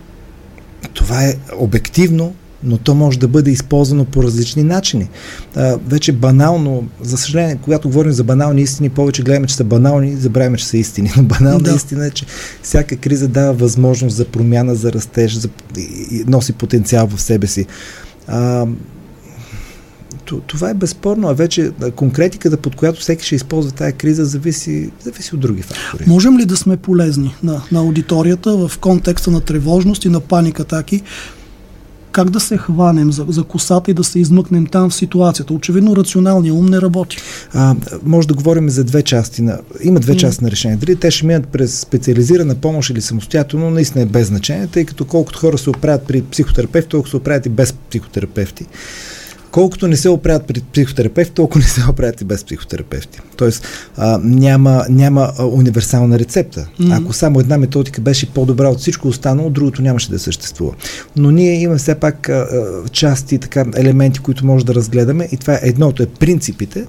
това 0.95 1.25
е 1.25 1.35
обективно, 1.57 2.35
но 2.65 2.79
то 2.79 2.95
може 2.95 3.19
да 3.19 3.29
бъде 3.29 3.51
използвано 3.51 4.05
по 4.05 4.23
различни 4.23 4.63
начини. 4.63 5.09
А, 5.57 5.77
вече 5.87 6.13
банално, 6.13 6.89
за 7.01 7.17
съжаление, 7.17 7.59
когато 7.63 7.89
говорим 7.89 8.13
за 8.13 8.25
банални 8.25 8.63
истини, 8.63 8.89
повече 8.89 9.23
гледаме, 9.23 9.47
че 9.47 9.55
са 9.55 9.65
банални 9.65 10.11
и 10.11 10.17
забравяме, 10.17 10.57
че 10.57 10.67
са 10.67 10.77
истини. 10.77 11.13
Но 11.17 11.23
банална 11.23 11.61
Да. 11.61 11.75
истина 11.75 12.07
е, 12.07 12.11
че 12.11 12.27
всяка 12.63 12.97
криза 12.97 13.29
дава 13.29 13.53
възможност 13.53 14.17
за 14.17 14.25
промяна, 14.25 14.75
за 14.75 14.93
растеж, 14.93 15.35
за, 15.35 15.49
носи 16.27 16.53
потенциал 16.53 17.07
в 17.07 17.23
себе 17.23 17.47
си. 17.47 17.67
А, 18.27 18.67
това 20.47 20.71
е 20.71 20.75
безспорно, 20.75 21.29
а 21.29 21.35
вече 21.35 21.71
конкретиката, 21.97 22.57
под 22.57 22.77
която 22.77 23.01
всеки 23.01 23.27
ще 23.27 23.35
използва 23.35 23.73
тая 23.73 23.93
криза, 23.93 24.25
зависи, 24.25 24.91
зависи 25.05 25.35
от 25.35 25.41
други 25.41 25.63
фактори. 25.63 26.05
Можем 26.07 26.39
ли 26.39 26.45
да 26.45 26.57
сме 26.57 26.77
полезни 26.77 27.35
на, 27.43 27.63
на 27.73 27.81
аудиторията 27.81 28.57
в 28.57 28.79
контекста 28.79 29.31
на 29.31 29.41
тревожност 29.41 30.05
и 30.05 30.09
на 30.09 30.21
паник 30.21 30.61
атаки? 30.61 31.03
Как 32.13 32.31
да 32.31 32.41
се 32.41 32.57
хванем 32.57 33.13
за, 33.13 33.25
за 33.29 33.45
косата 33.45 33.91
и 33.91 33.95
да 33.95 34.05
се 34.05 34.19
измъкнем 34.19 34.67
там 34.67 34.91
в 34.91 34.95
ситуацията? 34.95 35.55
Очевидно 35.55 35.97
рационалният 35.97 36.57
ум 36.57 36.67
не 36.67 36.81
работи. 36.81 37.17
А, 37.55 37.77
може 38.03 38.29
да 38.29 38.35
говорим 38.35 38.71
за 38.71 38.85
две 38.85 39.03
части. 39.03 39.43
На, 39.43 39.59
има 39.83 40.01
две 40.01 40.17
части 40.17 40.45
на 40.45 40.51
решение. 40.51 40.77
Дали 40.77 40.97
те 40.97 41.11
ще 41.11 41.27
минат 41.27 41.49
през 41.49 41.81
специализирана 41.81 42.55
помощ 42.55 42.91
или 42.91 43.01
самостоятелно, 43.01 43.71
наистина 43.71 44.03
е 44.03 44.07
без 44.07 44.27
значение, 44.27 44.67
тъй 44.67 44.85
като 44.85 45.05
колкото 45.05 45.39
хора 45.39 45.59
се 45.59 45.71
оправят 45.71 46.07
при 46.07 46.23
психотерапевт, 46.23 46.89
толкова 46.89 47.11
се 47.11 47.17
оправят 47.17 47.47
и 47.47 47.49
без 47.49 47.73
психотерапевти. 47.73 48.67
Колкото 49.53 49.89
не 49.89 49.97
се 49.97 50.09
оправят 50.09 50.47
при 50.47 50.61
психотерапевт, 50.73 51.33
толкова 51.33 51.61
не 51.61 51.67
се 51.67 51.81
оправят 51.91 52.21
и 52.21 52.25
без 52.25 52.45
психотерапевти. 52.45 53.21
Тоест 53.37 53.67
а, 53.97 54.21
няма, 54.23 54.85
няма 54.91 55.33
а, 55.39 55.45
универсална 55.45 56.19
рецепта. 56.19 56.69
Мгм. 56.81 56.93
Ако 56.93 57.13
само 57.13 57.41
една 57.41 57.59
методика 57.59 58.01
беше 58.01 58.31
по-добра 58.31 58.69
от 58.69 58.79
всичко 58.79 59.09
останало, 59.09 59.51
другото 59.51 59.83
нямаше 59.83 60.11
да 60.11 60.19
съществува. 60.19 60.75
Но 61.17 61.31
ние 61.31 61.61
имаме 61.61 61.79
все 61.79 61.95
пак 61.95 62.29
а, 62.29 62.47
части, 62.93 63.39
така, 63.39 63.65
елементи, 63.77 64.21
които 64.21 64.47
може 64.47 64.67
да 64.67 64.75
разгледаме 64.75 65.29
и 65.33 65.37
това 65.37 65.55
е 65.55 65.61
едното 65.63 66.03
е 66.03 66.07
принципите, 66.07 66.87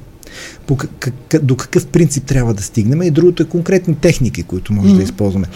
по 0.67 0.77
как, 0.77 1.13
до 1.41 1.55
какъв 1.55 1.87
принцип 1.87 2.25
трябва 2.25 2.53
да 2.53 2.63
стигнем 2.63 3.01
и 3.01 3.11
другото 3.11 3.43
е 3.43 3.45
конкретни 3.45 3.95
техники, 3.95 4.43
които 4.43 4.73
може 4.73 4.87
Мгм. 4.87 4.97
да 4.97 5.03
използваме. 5.03 5.47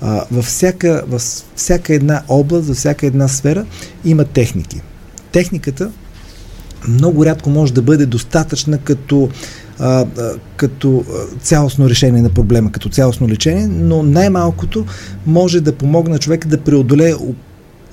А, 0.00 0.24
във, 0.30 0.44
всяка, 0.44 1.04
във 1.08 1.22
всяка 1.56 1.94
една 1.94 2.22
област, 2.28 2.68
във 2.68 2.76
всяка 2.76 3.06
една 3.06 3.28
сфера 3.28 3.66
има 4.04 4.24
техники. 4.24 4.80
Техниката 5.32 5.90
много 6.88 7.26
рядко 7.26 7.50
може 7.50 7.72
да 7.72 7.82
бъде 7.82 8.06
достатъчна 8.06 8.78
като, 8.78 9.28
а, 9.78 10.06
като 10.56 11.04
цялостно 11.42 11.90
решение 11.90 12.22
на 12.22 12.30
проблема, 12.30 12.72
като 12.72 12.88
цялостно 12.88 13.28
лечение, 13.28 13.66
но 13.66 14.02
най-малкото 14.02 14.86
може 15.26 15.60
да 15.60 15.72
помогне 15.72 16.12
на 16.12 16.18
човека 16.18 16.48
да 16.48 16.60
преодолее 16.60 17.14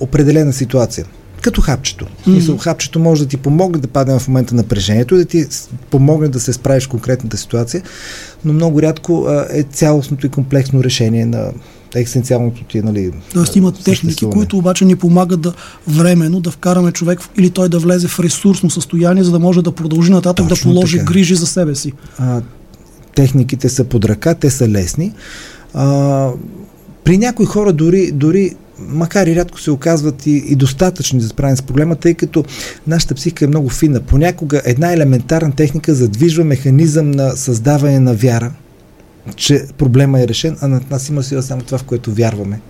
определена 0.00 0.52
ситуация. 0.52 1.06
Като 1.42 1.60
хапчето. 1.60 2.06
В 2.20 2.24
Смисъл, 2.24 2.56
хапчето 2.56 2.98
може 2.98 3.22
да 3.22 3.28
ти 3.28 3.36
помогне 3.36 3.78
да 3.78 3.88
падне 3.88 4.18
в 4.18 4.28
момента 4.28 4.54
напрежението 4.54 5.14
и 5.14 5.18
да 5.18 5.24
ти 5.24 5.46
помогне 5.90 6.28
да 6.28 6.40
се 6.40 6.52
справиш 6.52 6.86
в 6.86 6.88
конкретната 6.88 7.36
ситуация, 7.36 7.82
но 8.44 8.52
много 8.52 8.82
рядко 8.82 9.24
а, 9.28 9.46
е 9.50 9.62
цялостното 9.62 10.26
и 10.26 10.30
комплексно 10.30 10.84
решение 10.84 11.26
на 11.26 11.52
екзистенциалното 12.00 12.64
ти, 12.64 12.82
нали, 12.82 13.12
Тоест 13.32 13.56
има 13.56 13.72
техники, 13.72 14.26
които 14.32 14.58
обаче 14.58 14.84
ни 14.84 14.96
помагат 14.96 15.40
да 15.40 15.52
временно 15.88 16.40
да 16.40 16.50
вкараме 16.50 16.92
човек 16.92 17.20
или 17.38 17.50
той 17.50 17.68
да 17.68 17.78
влезе 17.78 18.08
в 18.08 18.20
ресурсно 18.20 18.70
състояние, 18.70 19.24
за 19.24 19.30
да 19.30 19.38
може 19.38 19.62
да 19.62 19.72
продължи 19.72 20.12
нататък 20.12 20.48
Точно 20.48 20.70
да 20.70 20.74
положи 20.74 20.98
така. 20.98 21.12
грижи 21.12 21.34
за 21.34 21.46
себе 21.46 21.74
си. 21.74 21.92
а, 22.18 22.42
техниките 23.14 23.68
са 23.68 23.84
под 23.84 24.04
ръка, 24.04 24.34
те 24.34 24.50
са 24.50 24.68
лесни. 24.68 25.12
А, 25.74 26.30
при 27.04 27.18
някои 27.18 27.46
хора 27.46 27.72
дори, 27.72 28.12
дори 28.12 28.54
макар 28.78 29.26
и 29.26 29.36
рядко 29.36 29.60
се 29.60 29.70
оказват 29.70 30.26
и, 30.26 30.30
и 30.30 30.56
достатъчни 30.56 31.20
за 31.20 31.28
справяне 31.28 31.56
с 31.56 31.62
проблема, 31.62 31.96
тъй 31.96 32.14
като 32.14 32.44
нашата 32.86 33.14
психика 33.14 33.44
е 33.44 33.48
много 33.48 33.68
финна. 33.68 34.00
Понякога 34.00 34.62
една 34.64 34.92
елементарна 34.92 35.52
техника 35.52 35.94
задвижва 35.94 36.44
механизъм 36.44 37.10
на 37.10 37.30
създаване 37.30 38.00
на 38.00 38.14
вяра, 38.14 38.52
че 39.36 39.66
проблема 39.78 40.20
е 40.20 40.28
решен, 40.28 40.56
а 40.60 40.68
над 40.68 40.90
нас 40.90 41.08
има 41.08 41.22
сила 41.22 41.42
само 41.42 41.62
това, 41.62 41.78
в 41.78 41.84
което 41.84 42.12
вярваме. 42.12 42.60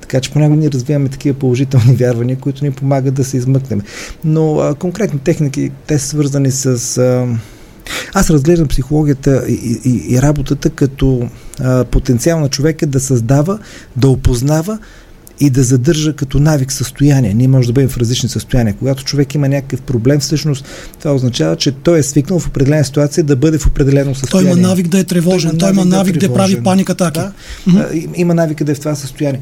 Така 0.00 0.20
че 0.20 0.32
понякога 0.32 0.56
ние 0.56 0.70
развиваме 0.70 1.08
такива 1.08 1.38
положителни 1.38 1.94
вярвания, 1.96 2.38
които 2.38 2.64
ни 2.64 2.70
помагат 2.70 3.14
да 3.14 3.24
се 3.24 3.36
измъкнем. 3.36 3.80
Но 4.24 4.58
а, 4.58 4.74
конкретни 4.74 5.18
техники, 5.18 5.70
те 5.86 5.98
са 5.98 6.08
свързани 6.08 6.50
с... 6.50 6.98
А, 6.98 7.26
аз 8.14 8.30
разглеждам 8.30 8.68
психологията 8.68 9.44
и, 9.48 9.80
и, 9.84 10.14
и 10.14 10.22
работата 10.22 10.70
като 10.70 11.28
а, 11.60 11.84
потенциал 11.84 12.40
на 12.40 12.48
човека 12.48 12.86
да 12.86 13.00
създава, 13.00 13.58
да 13.96 14.08
опознава 14.08 14.78
и 15.40 15.50
да 15.50 15.62
задържа 15.62 16.12
като 16.12 16.40
навик 16.40 16.72
състояние. 16.72 17.34
Ние 17.34 17.48
може 17.48 17.66
да 17.66 17.72
бъдем 17.72 17.88
в 17.88 17.96
различни 17.96 18.28
състояния. 18.28 18.74
Когато 18.78 19.04
човек 19.04 19.34
има 19.34 19.48
някакъв 19.48 19.80
проблем, 19.80 20.20
всъщност 20.20 20.64
това 20.98 21.14
означава, 21.14 21.56
че 21.56 21.72
той 21.72 21.98
е 21.98 22.02
свикнал 22.02 22.38
в 22.38 22.46
определена 22.46 22.84
ситуация 22.84 23.24
да 23.24 23.36
бъде 23.36 23.58
в 23.58 23.66
определено 23.66 24.04
Той 24.12 24.14
състояние. 24.14 24.52
има 24.52 24.68
навик 24.68 24.88
да 24.88 24.98
е 24.98 25.04
тревожен, 25.04 25.58
той 25.58 25.70
има 25.70 25.84
навик 25.84 26.18
да, 26.18 26.34
прави 26.34 26.62
паник 26.62 26.90
атаки. 26.90 27.20
Да, 27.20 27.32
а, 27.76 27.94
им- 27.94 28.12
има 28.14 28.34
навика 28.34 28.64
да 28.64 28.72
е 28.72 28.74
в 28.74 28.78
това 28.78 28.94
състояние. 28.94 29.40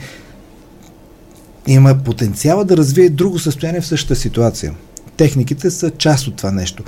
Има 1.67 1.95
потенциала 1.95 2.65
да 2.65 2.77
развие 2.77 3.09
друго 3.09 3.39
състояние 3.39 3.81
в 3.81 3.87
същата 3.87 4.17
ситуация. 4.17 4.73
Техниките 5.17 5.71
са 5.71 5.91
част 5.91 6.27
от 6.27 6.37
това 6.37 6.51
нещо. 6.51 6.83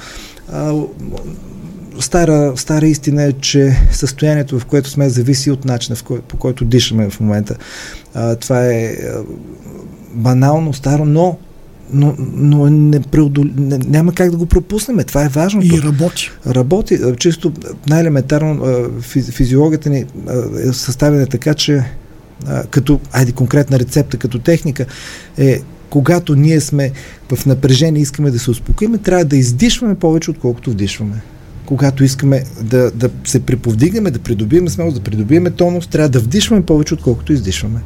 Стара, 2.00 2.52
стара 2.56 2.86
истина 2.86 3.22
е, 3.22 3.32
че 3.32 3.76
състоянието, 3.92 4.58
в 4.58 4.64
което 4.64 4.90
сме, 4.90 5.08
зависи 5.08 5.50
от 5.50 5.64
начина, 5.64 5.96
в 5.96 6.02
кой, 6.02 6.20
по 6.20 6.36
който 6.36 6.64
дишаме 6.64 7.10
в 7.10 7.20
момента. 7.20 7.56
А, 8.14 8.36
това 8.36 8.66
е 8.66 8.84
а, 8.84 9.22
банално, 10.12 10.72
старо, 10.72 11.04
но 11.04 11.38
но, 11.92 12.14
но 12.18 12.70
не 12.70 13.00
преодол... 13.00 13.44
не, 13.56 13.78
няма 13.78 14.14
как 14.14 14.30
да 14.30 14.36
го 14.36 14.46
пропуснем. 14.46 14.98
Това 14.98 15.24
е 15.24 15.28
важното. 15.28 15.66
И 15.66 15.82
работи. 15.82 16.30
Работи. 16.46 16.98
Чисто 17.18 17.52
най-елементарно 17.88 18.90
физиологията 19.02 19.90
ни 19.90 19.98
е 19.98 20.72
съставена 20.72 21.26
така, 21.26 21.54
че 21.54 21.84
като, 22.70 23.00
айде 23.12 23.32
конкретна 23.32 23.78
рецепта, 23.78 24.16
като 24.16 24.38
техника 24.38 24.86
е 25.38 25.60
когато 25.90 26.34
ние 26.34 26.60
сме 26.60 26.92
в 27.34 27.46
напрежение 27.46 28.00
и 28.00 28.02
искаме 28.02 28.30
да 28.30 28.38
се 28.38 28.50
успокоим, 28.50 28.98
трябва 28.98 29.24
да 29.24 29.36
издишваме 29.36 29.94
повече, 29.94 30.30
отколкото 30.30 30.70
вдишваме. 30.70 31.22
Когато 31.66 32.04
искаме 32.04 32.44
да, 32.62 32.90
да 32.90 33.10
се 33.24 33.40
приповдигнем, 33.40 34.04
да 34.04 34.18
придобием 34.18 34.68
смелост, 34.68 34.96
да 34.96 35.02
придобием 35.02 35.44
тонус, 35.44 35.86
трябва 35.86 36.08
да 36.08 36.20
вдишваме 36.20 36.66
повече, 36.66 36.94
отколкото 36.94 37.32
издишваме. 37.32 37.80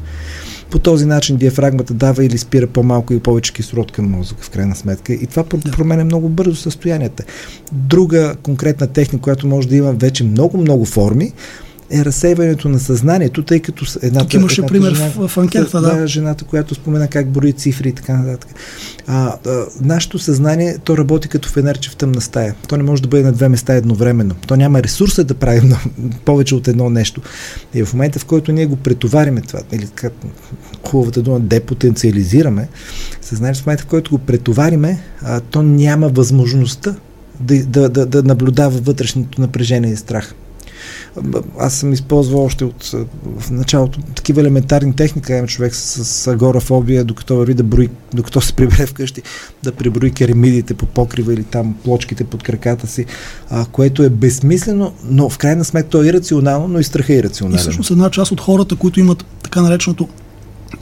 По 0.71 0.79
този 0.79 1.05
начин 1.05 1.37
диафрагмата 1.37 1.93
дава 1.93 2.25
или 2.25 2.37
спира 2.37 2.67
по-малко 2.67 3.13
и 3.13 3.19
повече 3.19 3.53
кислород 3.53 3.91
към 3.91 4.09
мозъка, 4.09 4.43
в 4.43 4.49
крайна 4.49 4.75
сметка. 4.75 5.13
И 5.13 5.27
това 5.27 5.43
променя 5.43 6.03
много 6.03 6.29
бързо 6.29 6.55
състоянията. 6.55 7.23
Друга 7.71 8.35
конкретна 8.43 8.87
техника, 8.87 9.21
която 9.21 9.47
може 9.47 9.67
да 9.67 9.75
има 9.75 9.91
вече 9.93 10.23
много-много 10.23 10.85
форми, 10.85 11.33
е 11.91 12.05
разсейването 12.05 12.69
на 12.69 12.79
съзнанието, 12.79 13.43
тъй 13.43 13.59
като 13.59 13.85
едната, 14.01 14.25
Тук 14.25 14.33
имаше 14.33 14.61
пример 14.61 14.95
жена, 14.95 15.09
в, 15.27 15.37
анкетата, 15.37 15.81
да. 15.81 16.07
жената, 16.07 16.45
която 16.45 16.75
спомена 16.75 17.07
как 17.07 17.29
брои 17.29 17.53
цифри 17.53 17.89
и 17.89 17.93
така 17.93 18.17
нататък. 18.17 18.49
А, 19.07 19.35
а, 19.47 19.65
нашето 19.81 20.19
съзнание, 20.19 20.77
то 20.83 20.97
работи 20.97 21.27
като 21.27 21.49
фенерче 21.49 21.89
в 21.89 21.95
тъмна 21.95 22.21
стая. 22.21 22.55
То 22.67 22.77
не 22.77 22.83
може 22.83 23.01
да 23.01 23.07
бъде 23.07 23.23
на 23.23 23.31
две 23.31 23.49
места 23.49 23.73
едновременно. 23.73 24.35
То 24.47 24.55
няма 24.55 24.83
ресурса 24.83 25.23
да 25.23 25.33
прави 25.33 25.67
на, 25.67 25.79
повече 26.25 26.55
от 26.55 26.67
едно 26.67 26.89
нещо. 26.89 27.21
И 27.73 27.83
в 27.83 27.93
момента, 27.93 28.19
в 28.19 28.25
който 28.25 28.51
ние 28.51 28.65
го 28.65 28.75
претовариме 28.75 29.41
това, 29.41 29.59
или 29.71 29.87
как 29.95 30.13
хубавата 30.87 31.21
дума, 31.21 31.39
депотенциализираме, 31.39 32.67
съзнанието 33.21 33.61
в 33.61 33.65
момента, 33.65 33.83
в 33.83 33.87
който 33.87 34.11
го 34.11 34.17
претовариме, 34.17 34.99
а, 35.21 35.39
то 35.39 35.63
няма 35.63 36.09
възможността 36.09 36.95
да, 37.39 37.65
да, 37.65 37.89
да, 37.89 38.05
да 38.05 38.23
наблюдава 38.23 38.79
вътрешното 38.79 39.41
напрежение 39.41 39.91
и 39.91 39.95
страх. 39.95 40.35
Аз 41.59 41.73
съм 41.73 41.93
използвал 41.93 42.45
още 42.45 42.65
от 42.65 42.95
в 43.39 43.51
началото 43.51 43.99
такива 44.01 44.41
елементарни 44.41 44.95
техники, 44.95 45.31
имам 45.31 45.47
човек 45.47 45.75
с, 45.75 46.05
с 46.05 46.27
агорафобия, 46.27 47.03
докато 47.03 47.35
върви 47.35 47.53
да 47.53 47.63
брои, 47.63 47.89
докато 48.13 48.41
се 48.41 48.53
прибере 48.53 48.85
вкъщи, 48.85 49.21
да 49.63 49.71
преброи 49.71 50.11
керамидите 50.11 50.73
по 50.73 50.85
покрива 50.85 51.33
или 51.33 51.43
там 51.43 51.75
плочките 51.83 52.23
под 52.23 52.43
краката 52.43 52.87
си, 52.87 53.05
а, 53.49 53.65
което 53.65 54.03
е 54.03 54.09
безсмислено, 54.09 54.93
но 55.03 55.29
в 55.29 55.37
крайна 55.37 55.65
сметка 55.65 55.89
то 55.89 56.03
е 56.03 56.07
ирационално, 56.07 56.67
но 56.67 56.79
и 56.79 56.83
страха 56.83 57.13
е 57.13 57.17
ирационален. 57.17 57.59
И 57.59 57.61
всъщност 57.61 57.91
една 57.91 58.09
част 58.09 58.31
от 58.31 58.41
хората, 58.41 58.75
които 58.75 58.99
имат 58.99 59.25
така 59.43 59.61
нареченото 59.61 60.07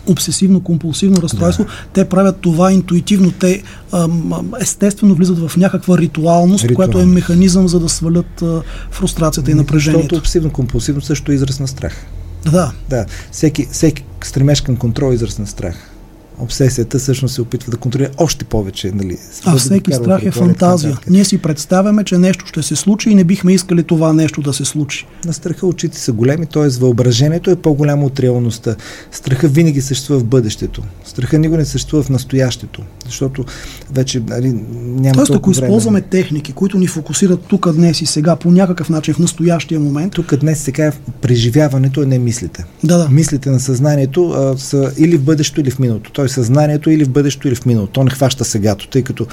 обсесивно-компулсивно 0.07 1.21
разстройство, 1.21 1.63
да. 1.63 1.69
те 1.93 2.09
правят 2.09 2.37
това 2.41 2.71
интуитивно. 2.71 3.31
Те 3.31 3.63
ам, 3.93 4.53
естествено 4.61 5.15
влизат 5.15 5.49
в 5.49 5.57
някаква 5.57 5.97
ритуалност, 5.97 6.63
Ритуал. 6.63 6.75
която 6.75 6.99
е 6.99 7.05
механизъм 7.05 7.67
за 7.67 7.79
да 7.79 7.89
свалят 7.89 8.41
а, 8.41 8.61
фрустрацията 8.91 9.51
и 9.51 9.53
напрежението. 9.53 10.15
Защото 10.15 10.51
обсесивно-компулсивно 10.51 10.99
също 10.99 11.31
е 11.31 11.35
израз 11.35 11.59
на 11.59 11.67
страх. 11.67 12.05
Да. 12.51 12.71
Да. 12.89 13.05
Всеки, 13.31 13.67
всеки 13.71 14.03
стремеж 14.23 14.61
към 14.61 14.75
контрол 14.75 15.11
е 15.11 15.15
израз 15.15 15.39
на 15.39 15.47
страх 15.47 15.91
обсесията 16.39 16.99
всъщност 16.99 17.35
се 17.35 17.41
опитва 17.41 17.71
да 17.71 17.77
контролира 17.77 18.09
още 18.17 18.45
повече. 18.45 18.91
Нали, 18.91 19.17
а 19.45 19.55
всеки 19.55 19.93
страх 19.93 20.23
е 20.25 20.31
фантазия. 20.31 20.97
Ние 21.09 21.25
си 21.25 21.37
представяме, 21.37 22.03
че 22.03 22.17
нещо 22.17 22.45
ще 22.47 22.63
се 22.63 22.75
случи 22.75 23.09
и 23.09 23.15
не 23.15 23.23
бихме 23.23 23.53
искали 23.53 23.83
това 23.83 24.13
нещо 24.13 24.41
да 24.41 24.53
се 24.53 24.65
случи. 24.65 25.05
На 25.25 25.33
страха 25.33 25.67
очите 25.67 25.99
са 25.99 26.11
големи, 26.11 26.45
т.е. 26.45 26.67
въображението 26.67 27.51
е 27.51 27.55
по-голямо 27.55 28.05
от 28.05 28.19
реалността. 28.19 28.75
Страха 29.11 29.47
винаги 29.47 29.81
съществува 29.81 30.19
в 30.19 30.25
бъдещето. 30.25 30.83
Страха 31.05 31.39
никога 31.39 31.57
не 31.57 31.65
съществува 31.65 32.03
в 32.03 32.09
настоящето, 32.09 32.81
защото 33.05 33.45
вече 33.91 34.21
нали, 34.27 34.53
няма 34.77 35.15
Тоест, 35.15 35.31
ако 35.35 35.51
време. 35.51 35.67
използваме 35.67 36.01
техники, 36.01 36.53
които 36.53 36.77
ни 36.77 36.87
фокусират 36.87 37.41
тук 37.41 37.73
днес 37.73 38.01
и 38.01 38.05
сега 38.05 38.35
по 38.35 38.51
някакъв 38.51 38.89
начин 38.89 39.13
в 39.13 39.19
настоящия 39.19 39.79
момент. 39.79 40.13
Тук 40.13 40.35
днес 40.35 40.59
сега 40.59 40.91
преживяването, 41.21 42.01
а 42.01 42.05
не 42.05 42.19
мислите. 42.19 42.65
Да, 42.83 42.97
да. 42.97 43.09
Мислите 43.09 43.49
на 43.49 43.59
съзнанието 43.59 44.29
а, 44.29 44.57
са 44.57 44.91
или 44.97 45.17
в 45.17 45.23
бъдещето, 45.23 45.61
или 45.61 45.71
в 45.71 45.79
миналото. 45.79 46.11
Тоест, 46.29 46.35
съзнанието 46.35 46.89
или 46.89 47.05
в 47.05 47.09
бъдещето, 47.09 47.47
или 47.47 47.55
в 47.55 47.65
миналото. 47.65 47.93
То 47.93 48.03
не 48.03 48.09
хваща 48.09 48.45
сегато, 48.45 48.87
тъй 48.87 49.03
като 49.03 49.27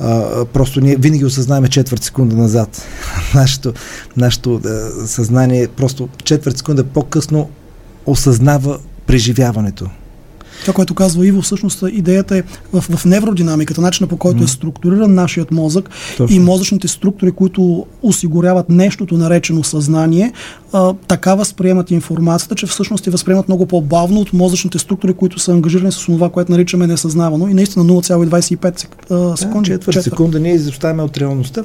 а, 0.00 0.44
просто 0.44 0.80
ние 0.80 0.96
винаги 0.96 1.24
осъзнаваме 1.24 1.68
четвърт 1.68 2.02
секунда 2.02 2.36
назад. 2.36 2.86
нашето 3.34 3.72
нашето 4.16 4.60
а, 4.64 4.68
съзнание 5.06 5.68
просто 5.68 6.08
четвърт 6.24 6.58
секунда 6.58 6.84
по-късно 6.84 7.50
осъзнава 8.06 8.78
преживяването. 9.06 9.90
Това, 10.60 10.74
което 10.74 10.94
казва 10.94 11.26
Иво, 11.26 11.42
всъщност 11.42 11.84
идеята 11.92 12.36
е 12.36 12.42
в, 12.72 12.96
в 12.96 13.04
невродинамиката, 13.04 13.80
начина 13.80 14.06
по 14.06 14.16
който 14.16 14.42
mm. 14.42 14.44
е 14.44 14.48
структуриран 14.48 15.14
нашият 15.14 15.50
мозък 15.50 15.90
Точно. 16.16 16.36
и 16.36 16.38
мозъчните 16.38 16.88
структури, 16.88 17.32
които 17.32 17.86
осигуряват 18.02 18.68
нещото 18.68 19.16
наречено 19.16 19.64
съзнание, 19.64 20.32
а, 20.72 20.94
така 21.08 21.34
възприемат 21.34 21.90
информацията, 21.90 22.54
че 22.54 22.66
всъщност 22.66 23.04
те 23.04 23.10
възприемат 23.10 23.48
много 23.48 23.66
по-бавно 23.66 24.20
от 24.20 24.32
мозъчните 24.32 24.78
структури, 24.78 25.12
които 25.12 25.38
са 25.38 25.52
ангажирани 25.52 25.92
с 25.92 26.04
това, 26.04 26.30
което 26.30 26.52
наричаме 26.52 26.86
несъзнавано 26.86 27.48
и 27.48 27.54
наистина 27.54 27.84
0,25 27.84 29.36
секунди. 29.36 29.70
Да, 29.70 29.76
четвърт 29.76 30.02
секунда 30.02 30.40
ние 30.40 30.54
изоставяме 30.54 31.02
от 31.02 31.18
реалността, 31.18 31.64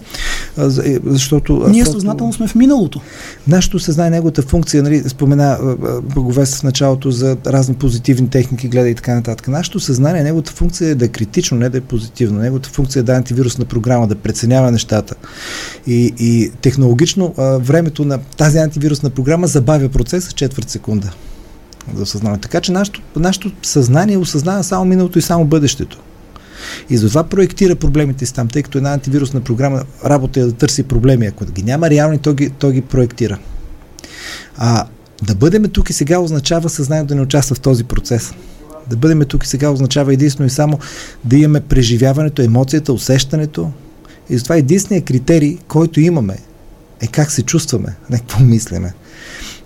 е, 0.84 1.00
защото... 1.06 1.54
Ние 1.70 1.84
просто... 1.84 2.00
съзнателно 2.00 2.34
сме 2.34 2.48
в 2.48 2.56
миналото. 2.56 3.02
Нашето 3.48 3.80
съзнание, 3.80 4.10
неговата 4.10 4.42
функция, 4.42 4.84
нали, 4.84 5.04
спомена 5.10 5.58
Боговест 6.16 6.56
в 6.56 6.64
началото 6.64 7.12
за 7.12 7.38
разни 7.48 7.76
позитивни 7.76 8.30
техники, 8.30 8.70
гледа 8.80 8.90
и 8.90 8.96
така 8.96 9.16
нататък. 9.16 9.48
Нашето 9.48 9.80
съзнание, 9.80 10.24
неговата 10.24 10.52
функция 10.52 10.90
е 10.90 10.96
да 10.96 11.06
е 11.06 11.08
критично, 11.08 11.58
не 11.58 11.70
да 11.70 11.78
е 11.78 11.82
позитивно. 11.82 12.40
Неговата 12.40 12.70
функция 12.70 13.00
е 13.00 13.04
да 13.04 13.14
е 13.14 13.16
антивирусна 13.16 13.66
програма, 13.66 14.08
да 14.08 14.16
преценява 14.16 14.72
нещата. 14.72 15.16
И, 15.88 16.14
и 16.20 16.52
технологично 16.62 17.34
а, 17.38 17.44
времето 17.58 18.06
на 18.06 18.18
тази 18.18 18.58
антивирусна 18.58 19.10
програма 19.10 19.48
забавя 19.48 19.90
процеса 19.90 20.32
четвърт 20.32 20.70
секунда 20.70 21.12
за 21.96 22.04
осъзнаване. 22.04 22.42
Така 22.42 22.62
че 22.62 22.72
нашето, 22.72 23.02
нашето 23.16 23.52
съзнание 23.64 24.18
осъзнава 24.18 24.64
само 24.64 24.86
миналото 24.86 25.20
и 25.20 25.22
само 25.22 25.46
бъдещето. 25.46 26.00
И 26.90 26.98
затова 26.98 27.24
проектира 27.24 27.76
проблемите 27.76 28.26
си 28.26 28.34
там, 28.34 28.48
тъй 28.48 28.64
като 28.64 28.78
една 28.78 28.94
антивирусна 28.94 29.42
програма 29.42 29.84
работа 30.06 30.40
е 30.40 30.44
да 30.44 30.52
търси 30.52 30.84
проблеми. 30.84 31.28
Ако 31.28 31.46
ги 31.46 31.64
няма 31.64 31.90
реални, 31.90 32.18
то 32.18 32.34
ги, 32.34 32.50
то 32.50 32.72
ги 32.72 32.82
проектира. 32.82 33.38
А 34.58 34.86
да 35.24 35.36
бъдем 35.36 35.64
тук 35.64 35.90
и 35.90 35.94
сега 35.94 36.20
означава 36.20 36.70
съзнанието 36.70 37.08
да 37.08 37.16
не 37.16 37.22
участва 37.22 37.56
в 37.56 37.60
този 37.60 37.84
процес. 37.84 38.34
Да 38.90 38.96
бъдем 38.96 39.20
тук 39.20 39.44
и 39.44 39.48
сега 39.48 39.70
означава 39.70 40.14
единствено 40.14 40.48
и 40.48 40.50
само 40.50 40.80
да 41.24 41.38
имаме 41.38 41.62
преживяването, 41.62 42.42
емоцията, 42.42 42.94
усещането. 42.94 43.72
И 44.30 44.38
затова 44.38 44.56
единственият 44.56 45.08
критерий, 45.08 45.58
който 45.68 46.00
имаме, 46.00 46.38
е 47.02 47.08
как 47.08 47.32
се 47.32 47.44
чувстваме, 47.44 47.96
не 48.10 48.18
какво 48.18 48.44
мислиме. 48.44 48.94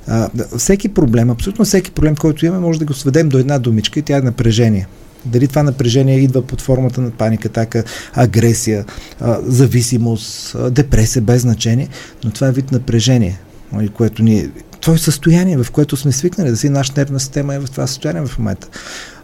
А, 0.08 0.30
всеки 0.58 0.90
проблем, 0.90 1.30
абсолютно 1.30 1.66
всеки 1.66 1.92
проблем, 1.92 2.16
който 2.16 2.46
имаме, 2.46 2.62
може 2.62 2.80
да 2.80 2.86
го 2.86 2.94
сведем 2.94 3.30
до 3.30 3.38
една 3.38 3.60
думичка 3.60 4.00
и 4.00 4.04
тя 4.04 4.18
е 4.18 4.22
напрежение. 4.22 4.88
Дали 5.26 5.48
това 5.48 5.64
напрежение 5.64 6.20
идва 6.20 6.42
под 6.42 6.62
формата 6.62 7.02
на 7.02 7.12
паника, 7.12 7.50
така, 7.50 7.84
агресия, 8.14 8.86
а, 9.20 9.40
зависимост, 9.44 10.56
а, 10.56 10.72
депресия, 10.72 11.22
без 11.22 11.42
значение, 11.42 11.88
но 12.24 12.32
това 12.32 12.48
е 12.48 12.52
вид 12.52 12.72
напрежение, 12.72 13.40
нали, 13.74 13.90
което 13.90 14.24
ни 14.24 14.50
това 14.84 14.96
е 14.96 14.98
състояние, 14.98 15.58
в 15.58 15.72
което 15.72 15.98
сме 15.98 16.12
свикнали 16.12 16.50
да 16.50 16.58
си 16.58 16.70
нашата 16.70 17.02
нервна 17.02 17.20
система 17.20 17.56
е 17.56 17.60
в 17.60 17.72
това 17.72 17.88
състояние 17.88 18.26
в 18.26 18.38
момента. 18.40 18.68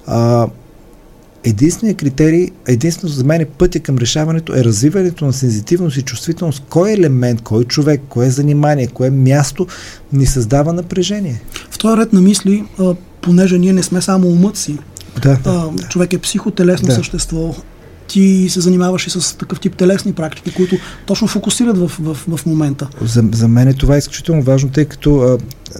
А, 0.09 0.47
единственият 1.43 1.99
критерий, 1.99 2.49
единствено 2.67 3.13
за 3.13 3.23
мен 3.23 3.41
е 3.41 3.45
пътя 3.45 3.79
към 3.79 3.97
решаването 3.97 4.55
е 4.55 4.63
развиването 4.63 5.25
на 5.25 5.33
сензитивност 5.33 5.97
и 5.97 6.01
чувствителност. 6.01 6.63
Кой 6.69 6.91
елемент, 6.91 7.41
кой 7.41 7.63
човек, 7.63 8.01
кое 8.09 8.29
занимание, 8.29 8.87
кое 8.87 9.09
място 9.09 9.67
ни 10.13 10.25
създава 10.25 10.73
напрежение? 10.73 11.41
В 11.71 11.77
този 11.77 11.97
ред 11.97 12.13
на 12.13 12.21
мисли, 12.21 12.63
а, 12.79 12.95
понеже 13.21 13.57
ние 13.57 13.73
не 13.73 13.83
сме 13.83 14.01
само 14.01 14.27
умът 14.27 14.57
си, 14.57 14.77
да, 15.21 15.29
да, 15.29 15.39
а, 15.45 15.71
да. 15.71 15.83
човек 15.83 16.13
е 16.13 16.17
психотелесно 16.17 16.87
да. 16.87 16.95
същество, 16.95 17.55
ти 18.07 18.47
се 18.49 18.61
занимаваш 18.61 19.07
и 19.07 19.09
с 19.09 19.37
такъв 19.37 19.59
тип 19.59 19.75
телесни 19.75 20.13
практики, 20.13 20.53
които 20.53 20.75
точно 21.05 21.27
фокусират 21.27 21.77
в, 21.77 21.91
в, 21.99 22.37
в 22.37 22.45
момента. 22.45 22.87
За, 23.01 23.23
за 23.33 23.47
мен 23.47 23.67
е 23.67 23.73
това 23.73 23.97
изключително 23.97 24.41
важно, 24.41 24.69
тъй 24.69 24.85
като 24.85 25.17
а, 25.17 25.37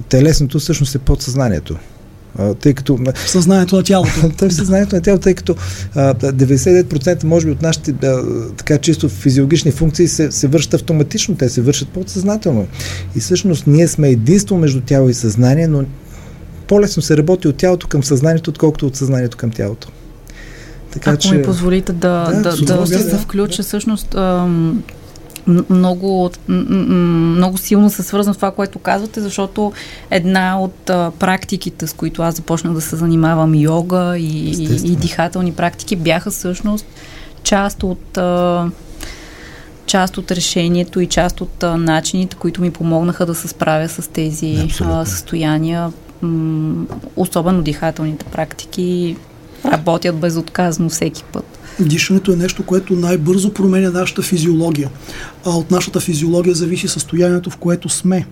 телесното 0.10 0.60
всъщност 0.60 0.96
е 0.96 1.00
подсъзнанието. 1.00 1.76
А, 2.40 2.54
тъй 2.54 2.74
като... 2.74 3.00
Съзнанието 3.26 3.76
на 3.76 3.84
тялото. 3.84 4.32
Той 4.38 4.52
съзнанието 4.52 4.96
на 4.96 5.02
тялото, 5.02 5.24
тъй 5.24 5.34
като 5.34 5.56
а, 5.96 6.14
99% 6.14 7.24
може 7.24 7.46
би 7.46 7.52
от 7.52 7.62
нашите 7.62 8.08
а, 8.08 8.24
така 8.58 8.78
чисто 8.78 9.10
физиологични 9.10 9.72
функции 9.72 10.08
се, 10.08 10.32
се 10.32 10.48
вършат 10.48 10.74
автоматично, 10.74 11.36
те 11.36 11.50
се 11.50 11.62
вършат 11.62 11.90
подсъзнателно. 11.90 12.68
И 13.16 13.20
всъщност 13.20 13.68
ние 13.68 13.88
сме 13.88 14.10
единство 14.10 14.58
между 14.58 14.82
тяло 14.82 15.10
и 15.10 15.14
съзнание, 15.14 15.68
но 15.68 15.84
по-лесно 16.68 17.02
се 17.02 17.18
работи 17.18 17.48
от 17.48 17.56
тялото 17.56 17.88
към 17.88 18.04
съзнанието, 18.04 18.50
отколкото 18.50 18.88
от 18.88 18.96
съзнанието 18.96 19.38
към 19.38 19.52
тялото. 19.52 19.88
Така, 20.92 21.12
Ако 21.12 21.22
че... 21.22 21.36
ми 21.36 21.44
позволите 21.44 21.94
да, 21.94 22.26
да, 22.26 22.42
да, 22.42 22.58
да, 22.58 22.86
да, 22.86 23.04
да 23.04 23.18
включа, 23.18 23.58
да. 23.58 23.64
всъщност 23.64 24.16
ам, 24.16 24.84
много, 25.70 26.32
много 26.48 27.58
силно 27.58 27.90
се 27.90 28.04
свързано 28.04 28.34
с 28.34 28.38
това, 28.38 28.52
което 28.52 28.80
казвате, 28.80 29.22
защото 29.22 29.72
една 30.12 30.62
от 30.62 30.90
а, 30.90 31.12
практиките, 31.20 31.88
с 31.88 31.94
които 31.94 32.22
аз 32.22 32.36
започнах 32.36 32.74
да 32.74 32.82
се 32.82 32.96
занимавам, 32.96 33.56
йога 33.56 34.18
и, 34.18 34.52
и, 34.52 34.92
и 34.92 34.96
дихателни 34.96 35.54
практики, 35.54 35.96
бяха 35.96 36.32
всъщност 36.32 36.86
част 37.44 37.84
от 37.84 38.18
а, 38.18 38.66
част 39.86 40.18
от 40.18 40.32
решението 40.32 41.00
и 41.00 41.08
част 41.08 41.42
от 41.42 41.64
а, 41.64 41.78
начините, 41.78 42.36
които 42.36 42.62
ми 42.62 42.72
помогнаха 42.72 43.26
да 43.26 43.36
се 43.36 43.48
справя 43.48 43.90
с 43.90 44.10
тези 44.12 44.68
а, 44.82 45.06
състояния, 45.06 45.94
м- 46.22 46.86
особено 47.16 47.62
дихателните 47.62 48.26
практики 48.26 49.18
работят 49.66 50.16
безотказно 50.16 50.90
всеки 50.90 51.24
път. 51.24 51.59
Дишането 51.80 52.32
е 52.32 52.36
нещо, 52.36 52.64
което 52.64 52.94
най-бързо 52.94 53.54
променя 53.54 53.90
нашата 53.90 54.22
физиология. 54.22 54.90
А 55.46 55.50
от 55.50 55.72
нашата 55.72 56.00
физиология 56.00 56.56
зависи 56.56 56.88
състоянието, 56.88 57.50
в 57.50 57.58
което 57.58 57.90
сме. 57.90 58.28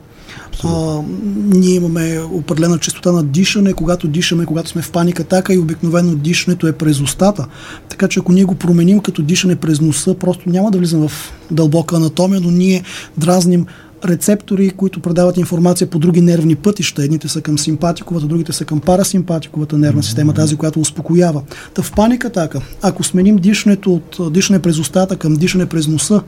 А, 0.63 1.01
ние 1.36 1.75
имаме 1.75 2.19
определена 2.31 2.77
частота 2.77 3.12
на 3.12 3.23
дишане, 3.23 3.73
когато 3.73 4.07
дишаме, 4.07 4.45
когато 4.45 4.69
сме 4.69 4.81
в 4.81 4.91
паника 4.91 5.23
така 5.23 5.53
и 5.53 5.57
обикновено 5.57 6.15
дишането 6.15 6.67
е 6.67 6.71
през 6.71 6.99
устата. 6.99 7.47
Така 7.89 8.07
че 8.07 8.19
ако 8.19 8.31
ние 8.31 8.43
го 8.43 8.55
променим 8.55 8.99
като 8.99 9.21
дишане 9.21 9.55
през 9.55 9.81
носа, 9.81 10.13
просто 10.13 10.49
няма 10.49 10.71
да 10.71 10.77
влизам 10.77 11.07
в 11.07 11.33
дълбока 11.51 11.95
анатомия, 11.95 12.41
но 12.41 12.51
ние 12.51 12.83
дразним 13.17 13.65
рецептори, 14.05 14.69
които 14.69 14.99
предават 14.99 15.38
информация 15.38 15.89
по 15.89 15.99
други 15.99 16.21
нервни 16.21 16.55
пътища. 16.55 17.03
Едните 17.03 17.27
са 17.27 17.41
към 17.41 17.57
симпатиковата, 17.57 18.27
другите 18.27 18.53
са 18.53 18.65
към 18.65 18.79
парасимпатиковата 18.79 19.77
нервна 19.77 20.03
система, 20.03 20.33
тази, 20.33 20.55
която 20.55 20.79
успокоява. 20.79 21.41
Та 21.73 21.81
в 21.81 21.91
паника 21.91 22.29
така, 22.29 22.60
ако 22.81 23.03
сменим 23.03 23.36
дишането 23.36 23.93
от 23.93 24.33
дишане 24.33 24.62
през 24.62 24.79
устата 24.79 25.15
към 25.15 25.36
дишане 25.36 25.65
през 25.65 25.88
носа 25.88 26.21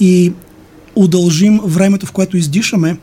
и 0.00 0.32
удължим 0.96 1.60
времето, 1.64 2.06
в 2.06 2.12
което 2.12 2.36
издишаме, 2.36 2.96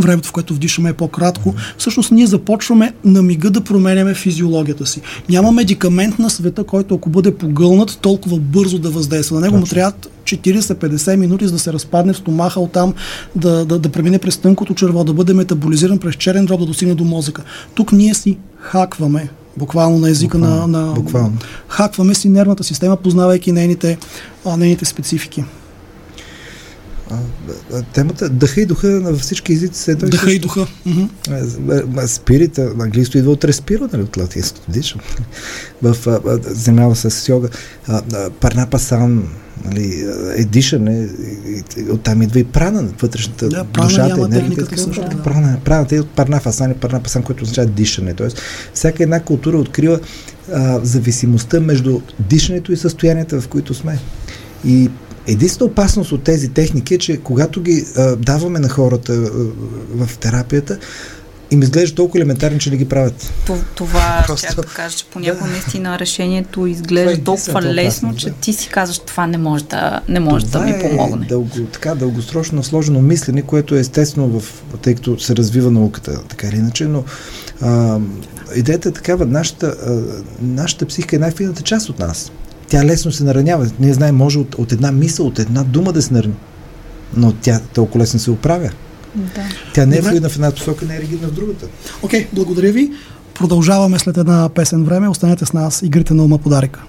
времето, 0.00 0.28
в 0.28 0.32
което 0.32 0.54
вдишаме 0.54 0.90
е 0.90 0.92
по-кратко, 0.92 1.54
всъщност 1.78 2.10
ние 2.10 2.26
започваме 2.26 2.92
на 3.04 3.22
мига 3.22 3.50
да 3.50 3.60
променяме 3.60 4.14
физиологията 4.14 4.86
си. 4.86 5.00
Няма 5.28 5.52
медикамент 5.52 6.18
на 6.18 6.30
света, 6.30 6.64
който 6.64 6.94
ако 6.94 7.10
бъде 7.10 7.34
погълнат, 7.34 7.98
толкова 8.00 8.38
бързо 8.38 8.78
да 8.78 8.90
въздейства. 8.90 9.34
На 9.34 9.46
него 9.46 9.56
му 9.56 9.66
трябва 9.66 9.92
40-50 10.24 11.16
минути, 11.16 11.46
за 11.46 11.52
да 11.52 11.58
се 11.58 11.72
разпадне 11.72 12.12
в 12.12 12.16
стомаха, 12.16 12.60
оттам 12.60 12.94
да, 13.36 13.64
да, 13.64 13.78
да 13.78 13.88
премине 13.88 14.18
през 14.18 14.38
тънкото 14.38 14.74
черво, 14.74 15.04
да 15.04 15.12
бъде 15.12 15.34
метаболизиран 15.34 15.98
през 15.98 16.14
черен 16.14 16.46
дроб, 16.46 16.60
да 16.60 16.66
достигне 16.66 16.94
до 16.94 17.04
мозъка. 17.04 17.42
Тук 17.74 17.92
ние 17.92 18.14
си 18.14 18.38
хакваме 18.60 19.28
буквално 19.56 19.98
на 19.98 20.10
езика 20.10 20.38
буквално, 20.38 20.66
на, 20.66 20.86
на... 20.86 20.92
Буквално. 20.92 21.36
Хакваме 21.68 22.14
си 22.14 22.28
нервната 22.28 22.64
система, 22.64 22.96
познавайки 22.96 23.52
нейните, 23.52 23.98
а, 24.46 24.56
нейните 24.56 24.84
специфики. 24.84 25.44
Темата 27.92 28.28
дъха 28.28 28.60
и 28.60 28.66
духа 28.66 28.86
на 28.86 29.14
всички 29.14 29.52
езици 29.52 29.80
се 29.80 29.94
Дъха 29.94 30.32
и 30.32 30.38
духа. 30.38 30.66
Спирита, 32.06 32.72
английско 32.80 33.18
идва 33.18 33.30
от 33.30 33.44
респиро, 33.44 33.88
нали, 33.92 34.02
от 34.02 34.16
латинското 34.16 34.70
дишам. 34.70 35.00
В 35.82 35.96
занимава 36.44 36.96
с 36.96 37.28
йога. 37.28 37.48
Парна 38.40 38.70
пасан, 38.70 39.28
нали, 39.64 40.06
е 40.36 40.44
дишане, 40.44 41.08
оттам 41.90 42.22
идва 42.22 42.40
и 42.40 42.44
прана, 42.44 42.88
вътрешната 43.02 43.48
да, 43.48 43.64
душата, 43.64 44.28
енергията. 44.32 44.78
Също, 44.78 45.00
да. 45.00 45.22
Прана, 45.22 45.58
праната 45.64 45.96
е 45.96 46.00
от 46.00 46.10
парна 46.10 46.40
фасан 46.40 46.70
и 46.70 46.74
парна 46.74 47.02
пасан, 47.02 47.22
което 47.22 47.42
означава 47.42 47.66
дишане. 47.66 48.14
Тоест, 48.14 48.40
всяка 48.74 49.02
една 49.02 49.20
култура 49.20 49.58
открива 49.58 50.00
а, 50.52 50.80
зависимостта 50.82 51.60
между 51.60 52.00
дишането 52.18 52.72
и 52.72 52.76
състоянията, 52.76 53.40
в 53.40 53.48
които 53.48 53.74
сме. 53.74 53.98
И 54.64 54.90
Единствената 55.26 55.72
опасност 55.72 56.12
от 56.12 56.22
тези 56.22 56.48
техники 56.48 56.94
е, 56.94 56.98
че 56.98 57.16
когато 57.16 57.62
ги 57.62 57.84
а, 57.96 58.16
даваме 58.16 58.58
на 58.58 58.68
хората 58.68 59.12
а, 59.12 59.28
в 60.06 60.18
терапията, 60.18 60.78
им 61.52 61.62
изглежда 61.62 61.94
толкова 61.94 62.18
елементарно, 62.18 62.58
че 62.58 62.70
не 62.70 62.76
ги 62.76 62.88
правят. 62.88 63.32
Това 63.74 64.24
Просто... 64.26 64.52
ще 64.52 64.62
кажа, 64.74 64.96
че 64.96 65.04
понякога 65.04 65.44
да. 65.44 65.50
наистина 65.50 65.98
решението 65.98 66.66
изглежда 66.66 67.12
е 67.12 67.24
толкова 67.24 67.62
лесно, 67.62 68.08
опасно, 68.08 68.20
че 68.20 68.26
да. 68.26 68.34
ти 68.34 68.52
си 68.52 68.68
казваш, 68.68 68.98
това 68.98 69.26
не 69.26 69.38
може 69.38 69.64
да, 69.64 70.00
не 70.08 70.20
може 70.20 70.46
това 70.46 70.60
да 70.60 70.66
ми 70.66 70.82
помогне. 70.82 71.26
Е 71.26 71.28
дълго, 71.28 71.64
така, 71.72 71.94
дългосрочно 71.94 72.62
сложено 72.62 73.02
мислене, 73.02 73.42
което 73.42 73.74
е 73.74 73.78
естествено, 73.80 74.40
в, 74.40 74.62
тъй 74.82 74.94
като 74.94 75.20
се 75.20 75.36
развива 75.36 75.70
науката, 75.70 76.22
така 76.28 76.48
или 76.48 76.56
иначе, 76.56 76.84
но 76.84 77.04
а, 77.60 77.98
идеята 78.56 78.88
е 78.88 78.92
такава, 78.92 79.26
нашата, 79.26 79.66
а, 79.66 80.02
нашата 80.42 80.86
психика 80.86 81.16
е 81.16 81.18
най-фината 81.18 81.62
част 81.62 81.88
от 81.88 81.98
нас 81.98 82.32
тя 82.72 82.84
лесно 82.84 83.12
се 83.12 83.24
наранява. 83.24 83.70
Ние 83.80 83.92
знаем, 83.92 84.16
може 84.16 84.38
от, 84.38 84.54
от 84.54 84.72
една 84.72 84.92
мисъл, 84.92 85.26
от 85.26 85.38
една 85.38 85.62
дума 85.62 85.92
да 85.92 86.02
се 86.02 86.14
нарани. 86.14 86.34
Но 87.16 87.32
тя 87.32 87.60
толкова 87.74 88.00
лесно 88.00 88.20
се 88.20 88.30
оправя. 88.30 88.70
Да. 89.14 89.42
Тя 89.74 89.86
не 89.86 89.96
е 89.96 90.02
флуидна 90.02 90.28
в 90.28 90.34
една 90.34 90.50
посока, 90.50 90.86
не 90.86 90.96
е 90.96 91.00
ригидна 91.00 91.28
в 91.28 91.32
другата. 91.32 91.66
Окей, 92.02 92.20
okay, 92.20 92.26
благодаря 92.32 92.72
ви. 92.72 92.90
Продължаваме 93.34 93.98
след 93.98 94.16
една 94.16 94.48
песен 94.48 94.84
време. 94.84 95.08
Останете 95.08 95.46
с 95.46 95.52
нас. 95.52 95.82
Игрите 95.82 96.14
на 96.14 96.24
ума 96.24 96.38
подарика. 96.38 96.82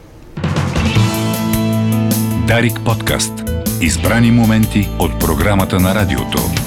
Дарик 2.47 2.79
подкаст. 2.85 3.33
Избрани 3.81 4.31
моменти 4.31 4.89
от 4.99 5.19
програмата 5.19 5.79
на 5.79 5.95
радиото. 5.95 6.62